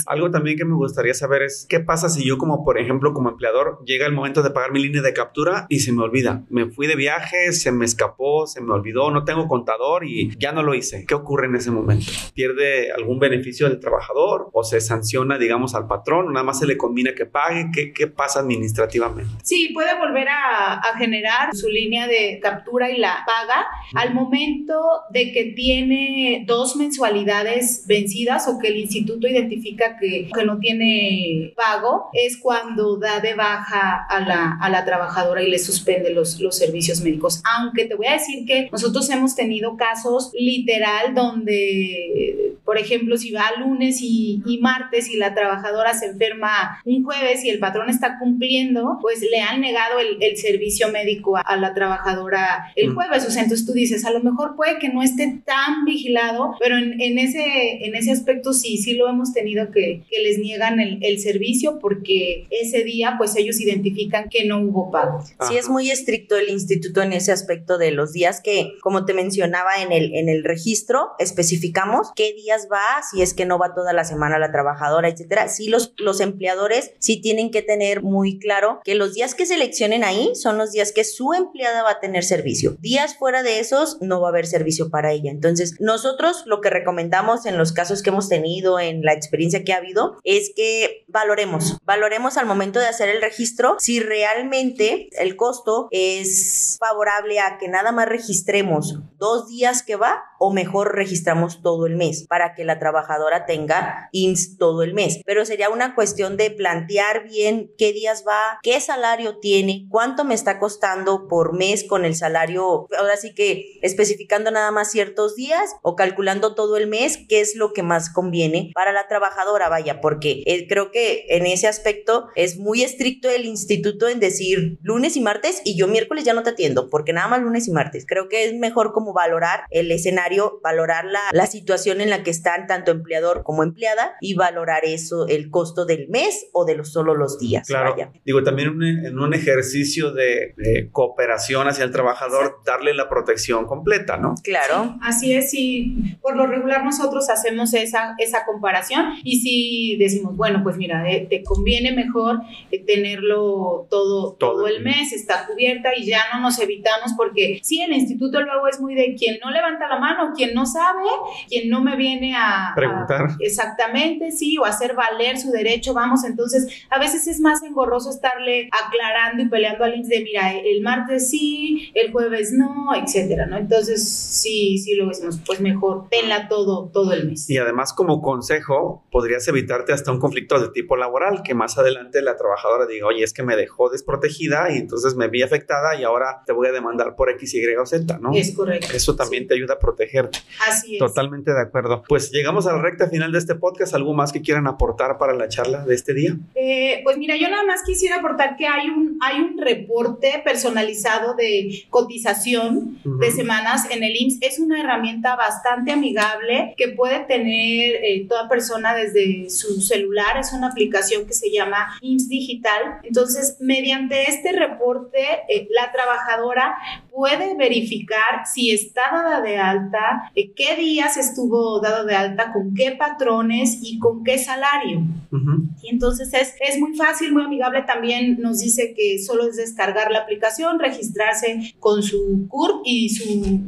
Algo 0.07 0.31
también 0.31 0.57
que 0.57 0.65
me 0.65 0.75
gustaría 0.75 1.15
saber 1.15 1.43
es 1.43 1.67
qué 1.69 1.81
pasa 1.81 2.09
si 2.09 2.27
yo 2.27 2.39
como, 2.39 2.65
por 2.65 2.79
ejemplo, 2.79 3.13
como 3.13 3.31
empleador, 3.31 3.83
llega 3.85 4.07
el 4.07 4.13
momento 4.13 4.43
de 4.43 4.51
pagar 4.51 4.73
mi 4.73 4.83
línea 4.83 5.03
de 5.03 5.13
captura 5.13 5.67
y 5.69 5.81
se 5.81 5.93
me 5.93 6.03
olvida. 6.03 6.45
Me 6.49 6.67
fui 6.71 6.87
de 6.87 6.97
viaje, 6.97 7.53
se 7.53 7.73
me 7.73 7.85
escapó, 7.85 8.47
se 8.47 8.61
me 8.61 8.73
olvidó, 8.73 9.11
no 9.11 9.25
tengo 9.25 9.49
contador 9.49 10.05
y 10.05 10.37
ya 10.39 10.53
no 10.53 10.63
lo 10.63 10.75
hice. 10.75 11.05
¿Qué 11.07 11.15
ocurre 11.17 11.47
en 11.47 11.57
ese 11.57 11.71
momento? 11.71 12.07
¿Pierde 12.35 12.93
algún 12.93 13.19
beneficio 13.19 13.69
del 13.69 13.81
trabajador 13.81 14.51
o 14.53 14.65
se 14.65 14.81
sanciona, 14.81 15.39
digamos, 15.39 15.75
al 15.75 15.87
patrón? 15.87 16.33
¿Nada 16.33 16.45
más 16.45 16.59
se 16.59 16.67
le 16.67 16.77
combina 16.77 17.15
que 17.15 17.27
pague? 17.27 17.71
¿Qué, 17.73 17.93
qué 17.93 18.07
pasa 18.07 18.41
administrativamente? 18.41 19.33
Sí, 19.43 19.71
puede 19.75 19.99
volver 19.99 20.29
a, 20.29 20.75
a 20.75 20.99
generar 20.99 21.55
su 21.55 21.69
línea 21.69 22.07
de 22.07 22.39
captura 22.43 22.91
y 22.91 22.99
la 22.99 23.25
paga 23.27 23.67
al 23.95 24.15
momento 24.15 24.81
de 25.11 25.33
que 25.33 25.53
tiene 25.57 26.45
dos 26.47 26.77
mensualidades 26.77 27.85
vencidas 27.87 28.49
o 28.49 28.59
que 28.59 28.69
el 28.69 28.77
instituto 28.77 29.27
identifica 29.27 29.97
que, 29.99 30.29
que 30.35 30.45
no 30.45 30.59
tiene 30.59 31.53
pago, 31.57 32.11
es 32.13 32.37
cuando 32.37 32.97
da 32.97 33.21
de 33.21 33.35
baja 33.35 34.07
a 34.09 34.21
la, 34.21 34.59
a 34.61 34.71
la 34.71 34.85
trabajadora 34.85 35.43
y 35.43 35.51
le 35.51 35.59
suspende 35.59 36.11
los, 36.11 36.41
los 36.41 36.57
servicios 36.57 37.01
médicos. 37.01 37.43
Aunque 37.59 37.85
te 37.85 37.95
voy 37.95 38.07
a 38.07 38.13
decir 38.13 38.45
que 38.47 38.69
nosotros 38.71 39.09
hemos 39.11 39.35
tenido 39.35 39.77
casos 39.77 40.33
literal 40.35 41.06
donde, 41.15 42.55
por 42.65 42.79
ejemplo, 42.79 43.17
si 43.17 43.31
va 43.31 43.45
lunes 43.59 43.99
y, 44.01 44.43
y 44.47 44.59
martes 44.59 45.11
y 45.11 45.17
la 45.17 45.35
trabajadora 45.35 45.95
se 45.95 46.07
enferma 46.07 46.81
un 46.85 47.05
jueves 47.05 47.45
y 47.45 47.51
el 47.51 47.59
patrón 47.59 47.91
está 47.91 48.19
cumpliendo, 48.19 48.99
pues 49.01 49.21
le 49.21 49.41
han 49.41 49.61
negado 49.61 49.99
el, 49.99 50.23
el 50.23 50.37
servicio 50.37 50.91
médico 50.91 51.37
a, 51.37 51.41
a, 51.41 51.57
la 51.57 51.75
trabajadora 51.75 52.73
el 52.77 52.95
jueves. 52.95 53.27
O 53.27 53.31
sea, 53.31 53.43
entonces 53.43 53.67
tú 53.67 53.73
dices, 53.73 54.05
a 54.05 54.11
lo 54.11 54.21
mejor 54.21 54.57
puede 54.57 54.79
que 54.79 54.89
no 54.89 55.03
esté 55.03 55.41
tan 55.45 55.85
vigilado, 55.85 56.55
pero 56.61 56.77
en, 56.77 57.01
en 57.01 57.19
ese, 57.19 57.85
en 57.85 57.95
ese 57.95 58.11
aspecto 58.13 58.53
sí, 58.53 58.79
sí 58.79 58.95
lo 58.95 59.09
hemos 59.09 59.33
tenido 59.33 59.71
que, 59.71 60.03
que 60.11 60.21
les 60.21 60.39
niegan 60.39 60.81
el, 60.81 60.99
el, 61.03 61.21
servicio 61.21 61.79
porque 61.79 62.47
ese 62.51 62.85
día 62.85 63.15
pues 63.17 63.37
ellos 63.37 63.61
identifican 63.61 64.29
que 64.29 64.45
no 64.45 64.61
hubo 64.61 64.91
pago. 64.91 65.25
Sí, 65.49 65.57
es 65.57 65.69
muy 65.69 65.91
estricto 65.91 66.37
el 66.37 66.51
instituto 66.51 67.03
en 67.03 67.13
ese 67.13 67.33
aspecto 67.33 67.79
de 67.79 67.91
los 67.91 68.13
días 68.13 68.41
que, 68.41 68.73
como 68.81 69.05
te 69.05 69.15
mencionaba 69.15 69.83
en 69.83 69.93
el, 69.93 70.15
en 70.15 70.29
el 70.29 70.45
registro, 70.45 70.96
especificamos 71.19 72.13
qué 72.15 72.33
días 72.33 72.69
va, 72.73 73.03
si 73.11 73.23
es 73.23 73.35
que 73.35 73.47
no 73.47 73.59
va 73.59 73.75
toda 73.75 73.93
la 73.93 74.05
semana 74.05 74.39
la 74.39 74.53
trabajadora, 74.53 75.09
etcétera. 75.09 75.49
Sí, 75.49 75.69
los, 75.69 75.95
los 75.99 76.21
empleadores 76.21 76.93
sí 76.99 77.21
tienen 77.21 77.51
que 77.51 77.63
tener 77.63 78.03
muy 78.03 78.39
claro 78.39 78.81
que 78.85 78.95
los 78.95 79.15
días 79.15 79.35
que 79.35 79.47
seleccionen 79.47 80.05
ahí 80.05 80.35
son 80.35 80.59
los 80.59 80.73
días 80.73 80.93
que 80.93 81.05
su 81.05 81.33
empleada 81.33 81.83
va 81.83 81.93
a 81.93 82.01
tener 82.01 82.25
servicio. 82.25 82.77
Días 82.81 83.17
fuera 83.17 83.43
de 83.43 83.61
esos 83.61 83.99
no 84.01 84.21
va 84.21 84.29
a 84.29 84.31
haber 84.31 84.47
servicio 84.47 84.91
para 84.91 85.13
ella. 85.13 85.31
Entonces, 85.31 85.77
nosotros 85.81 86.45
lo 86.47 86.61
que 86.61 86.71
recomendamos 86.71 87.47
en 87.47 87.59
los 87.59 87.73
casos 87.73 88.03
que 88.03 88.11
hemos 88.11 88.29
tenido, 88.29 88.79
en 88.81 89.03
la 89.03 89.13
experiencia 89.13 89.65
que 89.65 89.73
ha 89.73 89.79
habido, 89.79 90.19
es 90.25 90.53
que 90.55 91.05
valoremos, 91.09 91.79
valoremos 91.85 92.37
al 92.37 92.47
momento 92.47 92.79
de 92.79 92.87
hacer 92.87 93.09
el 93.09 93.21
registro 93.21 93.77
si 93.79 94.01
realmente 94.01 95.09
el 95.19 95.37
costo 95.37 95.89
es 95.91 96.77
favorable 96.79 97.41
a 97.41 97.59
que 97.59 97.69
nada 97.69 97.93
más 97.93 98.09
registremos 98.09 98.99
dos 99.19 99.49
días 99.49 99.83
que 99.83 99.97
va 99.97 100.25
o 100.39 100.53
mejor 100.53 100.86
registramos 100.93 101.63
todo 101.63 101.87
el 101.87 101.97
mes 101.97 102.27
para 102.29 102.55
que 102.55 102.65
la 102.65 102.79
trabajadora 102.79 103.47
tenga 103.47 104.09
INS 104.13 104.57
todo 104.59 104.83
el 104.83 104.95
mes. 104.95 105.21
Pero 105.25 105.45
sería 105.45 105.71
una 105.71 105.95
cuestión 105.95 106.37
de 106.37 106.51
plantear 106.51 107.25
bien 107.25 107.71
qué 107.79 107.93
días 107.93 108.25
va, 108.27 108.59
qué 108.63 108.81
salario 108.81 109.39
tiene, 109.39 109.87
cuánto 109.89 110.25
me 110.25 110.35
está 110.35 110.59
costando 110.59 111.29
por 111.29 111.57
mes 111.57 111.85
con 111.85 112.05
el 112.05 112.15
salario, 112.15 112.89
ahora 112.99 113.17
sí 113.17 113.35
que 113.35 113.79
especificando 113.83 114.51
nada 114.51 114.71
más 114.71 114.91
ciertos 114.91 115.37
días 115.37 115.77
o 115.83 115.97
calculando 115.97 116.55
todo 116.55 116.77
el 116.77 116.87
mes, 116.87 117.19
qué 117.29 117.41
es 117.41 117.57
lo 117.57 117.73
que 117.73 117.83
más 117.83 118.11
conviene 118.11 118.71
para 118.75 118.93
la 118.93 119.09
trabajadora, 119.09 119.69
vaya, 119.69 120.01
porque 120.01 120.43
eh, 120.47 120.67
creo 120.69 120.91
que 120.91 121.27
en 121.29 121.47
ese 121.47 121.69
aspecto 121.69 122.29
es 122.35 122.59
muy 122.59 122.83
estricto 122.83 123.29
el 123.29 123.47
instituto 123.47 124.09
en 124.09 124.21
decir 124.21 124.79
lunes 124.83 125.17
y 125.17 125.21
martes 125.21 125.61
y 125.65 125.77
yo 125.77 125.89
miércoles 125.89 126.25
ya 126.25 126.35
no 126.35 126.43
te 126.43 126.51
atiendo, 126.51 126.89
porque 126.91 127.13
nada 127.13 127.29
más 127.29 127.41
lunes 127.41 127.69
y 127.69 127.71
martes. 127.71 128.05
Creo 128.07 128.29
que 128.29 128.45
es 128.45 128.55
mejor 128.55 128.93
como 128.93 129.13
valorar 129.13 129.65
el 129.71 129.91
escenario, 129.91 130.61
valorar 130.63 130.76
la, 130.77 131.21
la 131.33 131.47
situación 131.47 132.01
en 132.01 132.11
la 132.11 132.23
que 132.23 132.31
están 132.31 132.67
tanto 132.67 132.91
empleador 132.91 133.43
como 133.43 133.63
empleada 133.63 134.17
y 134.21 134.35
valorar 134.35 134.85
eso, 134.85 135.27
el 135.29 135.51
costo 135.51 135.85
del 135.87 136.09
mes 136.09 136.49
o 136.53 136.65
de 136.65 136.77
los, 136.77 136.93
solo 136.93 137.15
los 137.15 137.39
días. 137.39 137.67
Claro. 137.67 137.93
Vaya. 137.93 138.13
Digo, 138.25 138.43
también 138.43 138.69
un, 138.69 138.83
en 138.83 139.19
un 139.19 139.35
ejercicio 139.35 140.13
de, 140.13 140.55
de, 140.57 140.89
cooperación 140.91 141.69
hacia 141.69 141.85
el 141.85 141.91
trabajador, 141.91 142.61
darle 142.65 142.95
la 142.95 143.09
protección 143.09 143.67
completa, 143.67 144.17
¿no? 144.17 144.35
Claro. 144.43 144.85
Sí, 144.85 144.99
así 145.03 145.35
es, 145.35 145.55
y 145.55 146.17
por 146.21 146.37
lo 146.37 146.47
regular 146.47 146.85
nosotros 146.85 147.29
hacemos 147.31 147.75
esa, 147.75 148.15
esa 148.19 148.45
comparación 148.45 149.15
y 149.25 149.41
si 149.41 149.97
decimos, 149.99 150.37
bueno, 150.37 150.61
pues 150.63 150.77
mira, 150.77 151.11
eh, 151.11 151.27
te 151.29 151.43
conviene 151.43 151.93
mejor 151.93 152.41
eh, 152.71 152.85
tenerlo 152.85 153.87
todo, 153.91 154.37
todo, 154.39 154.57
todo 154.57 154.67
el 154.67 154.83
mes, 154.83 155.13
está 155.13 155.47
cubierta 155.47 155.91
y 155.97 156.07
ya 156.07 156.21
no 156.33 156.41
nos 156.41 156.59
evitamos 156.59 157.13
porque 157.17 157.61
sí, 157.63 157.81
el 157.83 157.93
instituto 157.93 158.41
luego 158.41 158.69
es 158.69 158.81
muy 158.81 158.95
de 158.95 159.15
quien 159.15 159.39
no 159.45 159.51
levanta 159.51 159.89
la 159.89 159.99
mano, 159.99 160.33
quien 160.35 160.55
no 160.57 160.65
sabe, 160.65 161.05
quien 161.49 161.69
no 161.69 161.83
me 161.83 161.97
viene 161.97 162.35
a 162.35 162.73
preguntar. 162.75 163.23
A, 163.23 163.37
exactamente, 163.41 164.33
sí, 164.33 164.57
o 164.57 164.65
hacer 164.65 164.95
valer 164.95 165.39
su 165.39 165.51
derecho, 165.51 165.93
vamos, 165.93 166.25
entonces 166.25 166.67
a 166.89 166.99
veces 166.99 167.27
es 167.27 167.41
más 167.41 167.63
engorroso 167.63 168.09
estarle 168.09 168.71
aclarando 168.73 169.43
y 169.43 169.49
peleando 169.49 169.85
al 169.85 169.95
INSS 169.97 170.09
de, 170.09 170.21
mira, 170.23 170.53
el 170.53 170.81
martes 170.83 171.29
sí, 171.29 171.93
el 171.95 172.11
jueves 172.11 172.53
no, 172.53 172.95
etcétera, 172.95 173.47
¿no? 173.47 173.59
Entonces 173.59 174.09
sí, 174.09 174.79
sí 174.79 174.95
lo 174.95 175.09
decimos, 175.09 175.39
pues 175.45 175.61
mejor 175.61 176.09
tenla 176.09 176.49
todo, 176.49 176.89
todo 176.89 177.13
el 177.13 177.29
mes. 177.29 177.51
Y 177.51 177.59
además 177.59 177.93
como 177.93 178.23
consejo, 178.23 179.05
podrías 179.11 179.47
evitarte 179.49 179.93
hasta 179.93 180.11
un 180.11 180.19
conflicto 180.19 180.59
de 180.59 180.71
tipo 180.71 180.97
laboral, 180.97 181.43
que 181.43 181.55
más 181.55 181.77
adelante 181.77 182.23
la 182.23 182.37
trabajadora 182.37 182.87
diga, 182.87 183.07
oye, 183.09 183.23
es 183.23 183.35
que 183.35 183.43
me 183.43 183.57
dejó 183.57 183.91
desprotegida 183.91 184.73
y 184.73 184.79
entonces 184.79 185.17
me 185.17 185.29
vi 185.29 185.43
afectada 185.43 186.01
y 186.01 186.05
ahora 186.05 186.43
te 186.47 186.53
voy 186.53 186.69
a 186.69 186.73
demandar 186.73 187.15
por 187.15 187.29
X, 187.31 187.55
Y 187.55 187.77
o 187.77 187.85
Z, 187.85 188.19
¿no? 188.19 188.33
Es 188.33 188.55
correcto. 188.55 188.89
Eso 188.95 189.15
también 189.15 189.45
sí. 189.45 189.49
te 189.49 189.55
ayuda 189.55 189.75
a 189.75 189.79
protegerte. 189.79 190.39
Así 190.69 190.95
es. 190.95 190.99
Totalmente 190.99 191.53
de 191.53 191.61
acuerdo. 191.61 192.03
Pues 192.09 192.31
llegamos 192.31 192.67
a 192.67 192.73
la 192.73 192.83
recta 192.83 193.09
final 193.09 193.33
de 193.33 193.39
este 193.39 193.55
podcast. 193.55 193.95
¿Algo 193.95 194.15
más 194.15 194.33
que 194.33 194.43
quieran 194.43 194.67
aportar 194.67 195.19
para 195.19 195.35
la 195.35 195.49
charla 195.49 195.85
de 195.85 195.95
este 195.95 196.15
día? 196.15 196.37
Eh, 196.55 197.01
pues 197.05 197.19
mira, 197.19 197.37
yo 197.37 197.49
nada 197.49 197.65
más 197.65 197.83
quisiera 197.85 198.17
aportar 198.17 198.57
que 198.57 198.67
hay 198.67 198.89
un, 198.89 199.19
hay 199.21 199.41
un 199.41 199.59
reporte 199.59 200.41
personalizado 200.45 201.35
de 201.35 201.85
cotización 201.91 202.99
uh 203.05 203.09
-huh. 203.09 203.19
de 203.19 203.31
semanas 203.31 203.89
en 203.91 204.03
el 204.03 204.17
IMSS. 204.17 204.39
Es 204.43 204.59
una 204.59 204.81
herramienta 204.81 205.37
bastante 205.37 205.93
amigable 205.93 206.75
que 206.77 206.89
puede 206.89 207.21
tener 207.21 207.97
eh, 208.03 208.27
toda 208.29 208.49
persona 208.49 208.95
desde 208.95 209.51
su 209.51 209.81
celular. 209.81 210.39
Es 210.39 210.53
una 210.53 210.69
aplicación 210.69 211.27
que 211.27 211.33
se 211.33 211.51
llama 211.51 211.99
IMSS 212.01 212.29
Digital. 212.29 212.83
Entonces, 213.03 213.57
mediante 213.61 214.31
este 214.31 214.53
reporte, 214.53 215.21
eh, 215.49 215.69
la 215.71 215.93
trabajadora 215.93 216.77
puede 217.17 217.57
verificar 217.57 218.45
si 218.45 218.71
está 218.71 219.01
dada 219.11 219.41
de 219.41 219.57
alta, 219.57 220.31
eh, 220.35 220.53
qué 220.55 220.77
días 220.77 221.17
estuvo 221.17 221.81
dado 221.81 222.05
de 222.05 222.15
alta, 222.15 222.53
con 222.53 222.75
qué 222.75 222.95
patrones 222.99 223.79
y 223.81 223.99
con 223.99 224.23
qué 224.23 224.37
salario. 224.37 224.99
Uh 225.33 225.37
-huh. 225.37 225.69
Y 225.83 225.89
entonces 225.89 226.33
es, 226.35 226.55
es 226.61 226.79
muy 226.79 226.95
fácil, 226.95 227.33
muy 227.33 227.45
amigable. 227.45 227.83
También 227.87 228.39
nos 228.39 228.61
dice 228.61 228.93
que 228.95 229.19
solo 229.19 229.49
es 229.49 229.57
descargar 229.57 230.11
la 230.13 230.21
aplicación, 230.21 230.79
registrarse 230.79 231.75
con 231.81 232.03
su 232.03 232.47
CURP 232.49 232.83
y 232.85 233.09
su, 233.09 233.25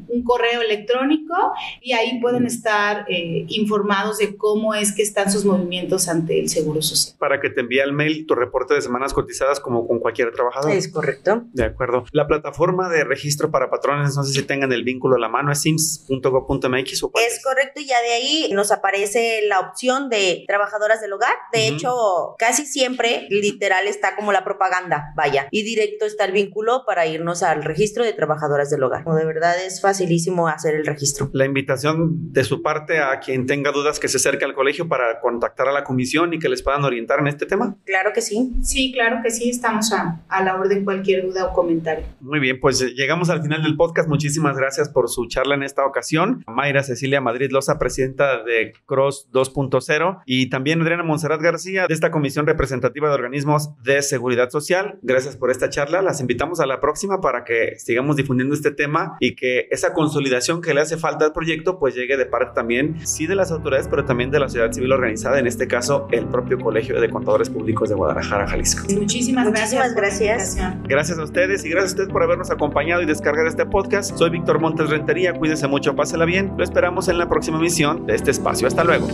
un 0.09 0.23
correo 0.25 0.61
electrónico 0.61 1.35
y 1.81 1.93
ahí 1.93 2.21
pueden 2.21 2.45
estar 2.45 3.07
eh, 3.09 3.47
informados 3.49 4.19
de 4.19 4.37
cómo 4.37 4.75
es 4.75 4.95
que 4.95 5.03
están 5.03 5.33
sus 5.33 5.47
movimientos 5.47 6.09
ante 6.09 6.39
el 6.39 6.51
Seguro 6.51 6.83
Social. 6.83 7.17
Para 7.19 7.41
que 7.41 7.49
te 7.49 7.63
envíe 7.63 7.79
el 7.81 7.95
mail 7.95 8.27
tu 8.27 8.35
reporte 8.35 8.75
de 8.75 8.83
semanas 8.83 9.15
cotizadas 9.15 9.59
como 9.59 9.87
con 9.89 10.01
cualquier 10.01 10.33
trabajador. 10.33 10.71
Es 10.73 10.93
correcto. 10.93 11.45
De 11.55 11.65
acuerdo. 11.65 12.05
La 12.13 12.27
plataforma 12.27 12.91
de 12.91 13.05
registro 13.05 13.38
registro 13.39 13.51
para 13.51 13.71
patrones, 13.71 14.17
no 14.17 14.25
sé 14.25 14.33
si 14.33 14.43
tengan 14.43 14.73
el 14.73 14.83
vínculo 14.83 15.17
a 15.17 15.19
la 15.19 15.29
mano, 15.29 15.53
es 15.53 15.61
sims.gov.mx 15.61 17.03
o 17.05 17.13
es, 17.15 17.43
correcto, 17.43 17.81
y 17.81 17.87
ya 17.87 18.01
de 18.03 18.13
ahí 18.13 18.51
nos 18.53 18.73
aparece 18.73 19.43
la 19.47 19.61
opción 19.61 20.09
de 20.09 20.45
trabajadoras 20.47 21.01
del 21.01 21.13
hogar. 21.13 21.35
De 21.53 21.69
hecho, 21.69 22.35
casi 22.39 22.67
siempre 22.67 23.27
literal 23.31 23.87
está 23.87 24.17
como 24.17 24.33
la 24.33 24.45
propaganda, 24.45 25.13
vaya, 25.17 25.47
y 25.51 25.63
directo 25.63 26.05
está 26.05 26.25
el 26.25 26.33
vínculo 26.33 26.83
para 26.87 27.07
irnos 27.07 27.43
al 27.43 27.63
registro 27.63 28.05
de 28.05 28.13
trabajadoras 28.13 28.71
del 28.71 28.83
hogar. 28.83 29.05
De 29.05 29.25
verdad 29.25 29.55
es 29.65 29.81
facilísimo 29.81 30.49
hacer 30.49 30.75
el 30.75 30.87
registro. 30.87 31.31
La 31.33 31.45
invitación 31.45 32.33
de 32.33 32.45
su 32.45 32.63
parte 32.63 32.99
a 32.99 33.21
quien 33.21 33.47
tenga 33.47 33.73
dudas 33.73 34.01
que 34.01 34.09
se 34.09 34.17
acerque 34.17 34.45
al 34.45 34.55
colegio 34.55 34.89
para 34.89 35.21
contactar 35.21 35.69
a 35.69 35.73
la 35.73 35.85
comisión 35.85 36.35
y 36.35 36.39
que 36.39 36.49
les 36.49 36.63
puedan 36.63 36.85
orientar 36.85 37.21
en 37.21 37.29
este 37.29 37.47
tema. 37.47 37.77
Claro 37.85 38.13
que 38.13 38.21
sí. 38.21 38.53
Sí, 38.63 38.93
claro 38.93 39.19
que 39.23 39.31
sí, 39.31 39.51
estamos 39.51 39.93
a, 39.93 40.21
a 40.29 40.43
la 40.43 40.57
orden 40.57 40.85
cualquier 40.85 41.27
duda 41.27 41.47
o 41.47 41.53
comentario. 41.53 42.05
Muy 42.21 42.41
bien, 42.41 42.59
pues 42.61 42.81
eh, 42.81 42.95
llegamos 43.29 43.31
al 43.31 43.43
final 43.43 43.63
del 43.63 43.77
podcast. 43.77 44.09
Muchísimas 44.09 44.57
gracias 44.57 44.89
por 44.89 45.09
su 45.09 45.27
charla 45.27 45.55
en 45.55 45.63
esta 45.63 45.85
ocasión. 45.85 46.45
Mayra 46.47 46.83
Cecilia 46.83 47.21
Madrid 47.21 47.51
Loza, 47.51 47.79
presidenta 47.79 48.43
de 48.43 48.73
Cross 48.87 49.29
2.0 49.33 50.23
y 50.27 50.49
también 50.51 50.81
Adriana 50.81 51.03
Monserrat 51.03 51.41
García 51.41 51.87
de 51.87 51.95
esta 51.95 52.11
comisión 52.11 52.47
representativa 52.47 53.09
de 53.09 53.15
organismos 53.15 53.71
de 53.83 54.03
seguridad 54.03 54.51
social. 54.51 54.99
Gracias 55.03 55.37
por 55.37 55.51
esta 55.51 55.69
charla. 55.69 56.03
Las 56.03 56.21
invitamos 56.21 56.61
a 56.61 56.67
la 56.67 56.81
próxima 56.81 57.21
para 57.21 57.45
que 57.45 57.79
sigamos 57.79 58.17
difundiendo 58.17 58.55
este 58.55 58.71
tema 58.71 59.17
y 59.21 59.35
que 59.35 59.69
esa 59.71 59.93
consolidación 59.93 60.61
que 60.61 60.75
le 60.75 60.81
hace 60.81 60.97
falta 60.97 61.25
al 61.27 61.33
proyecto 61.33 61.79
pues 61.79 61.95
llegue 61.95 62.17
de 62.17 62.27
parte 62.27 62.53
también, 62.55 63.07
sí 63.07 63.27
de 63.27 63.35
las 63.35 63.51
autoridades, 63.51 63.89
pero 63.89 64.05
también 64.05 64.31
de 64.31 64.41
la 64.41 64.49
sociedad 64.49 64.73
civil 64.73 64.93
organizada, 64.93 65.39
en 65.39 65.47
este 65.47 65.67
caso 65.67 66.09
el 66.11 66.27
propio 66.27 66.59
Colegio 66.59 67.01
de 67.01 67.11
Contadores 67.11 67.51
Públicos 67.51 67.89
de 67.89 67.95
Guadalajara, 67.95 68.47
Jalisco. 68.47 68.85
Muchísimas, 68.95 69.47
Muchísimas 69.47 69.95
gracias. 69.95 70.57
Gracias 70.85 71.19
a 71.19 71.23
ustedes 71.23 71.65
y 71.65 71.69
gracias 71.69 71.93
a 71.93 71.95
ustedes 71.95 72.13
por 72.13 72.23
habernos 72.23 72.51
acompañado 72.51 73.03
y 73.03 73.07
descargar 73.19 73.49
este 73.49 73.67
podcast. 73.67 74.17
Soy 74.17 74.31
Víctor 74.31 74.61
Montes 74.61 74.91
Rentería, 74.91 75.35
cuídense 75.35 75.67
mucho, 75.67 75.97
pásela 75.97 76.25
bien. 76.25 76.53
Lo 76.57 76.63
esperamos 76.63 77.09
en 77.09 77.19
la 77.19 77.29
próxima 77.29 77.59
emisión 77.59 78.07
de 78.07 78.15
este 78.15 78.31
espacio. 78.31 78.69
Hasta 78.69 78.85
luego. 78.85 79.09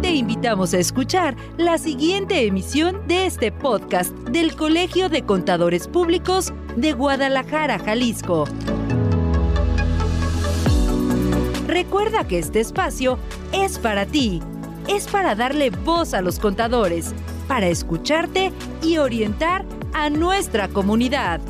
Te 0.00 0.12
invitamos 0.12 0.72
a 0.72 0.78
escuchar 0.78 1.36
la 1.58 1.76
siguiente 1.76 2.46
emisión 2.46 3.06
de 3.06 3.26
este 3.26 3.52
podcast 3.52 4.16
del 4.30 4.56
Colegio 4.56 5.10
de 5.10 5.26
Contadores 5.26 5.88
Públicos 5.88 6.54
de 6.76 6.92
Guadalajara, 6.92 7.78
Jalisco. 7.78 8.44
Recuerda 11.66 12.26
que 12.26 12.38
este 12.38 12.60
espacio 12.60 13.18
es 13.52 13.78
para 13.78 14.06
ti, 14.06 14.40
es 14.88 15.06
para 15.06 15.34
darle 15.34 15.70
voz 15.70 16.14
a 16.14 16.20
los 16.20 16.38
contadores, 16.38 17.14
para 17.48 17.68
escucharte 17.68 18.52
y 18.82 18.98
orientar 18.98 19.64
a 19.92 20.10
nuestra 20.10 20.68
comunidad. 20.68 21.40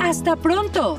Hasta 0.00 0.36
pronto. 0.36 0.98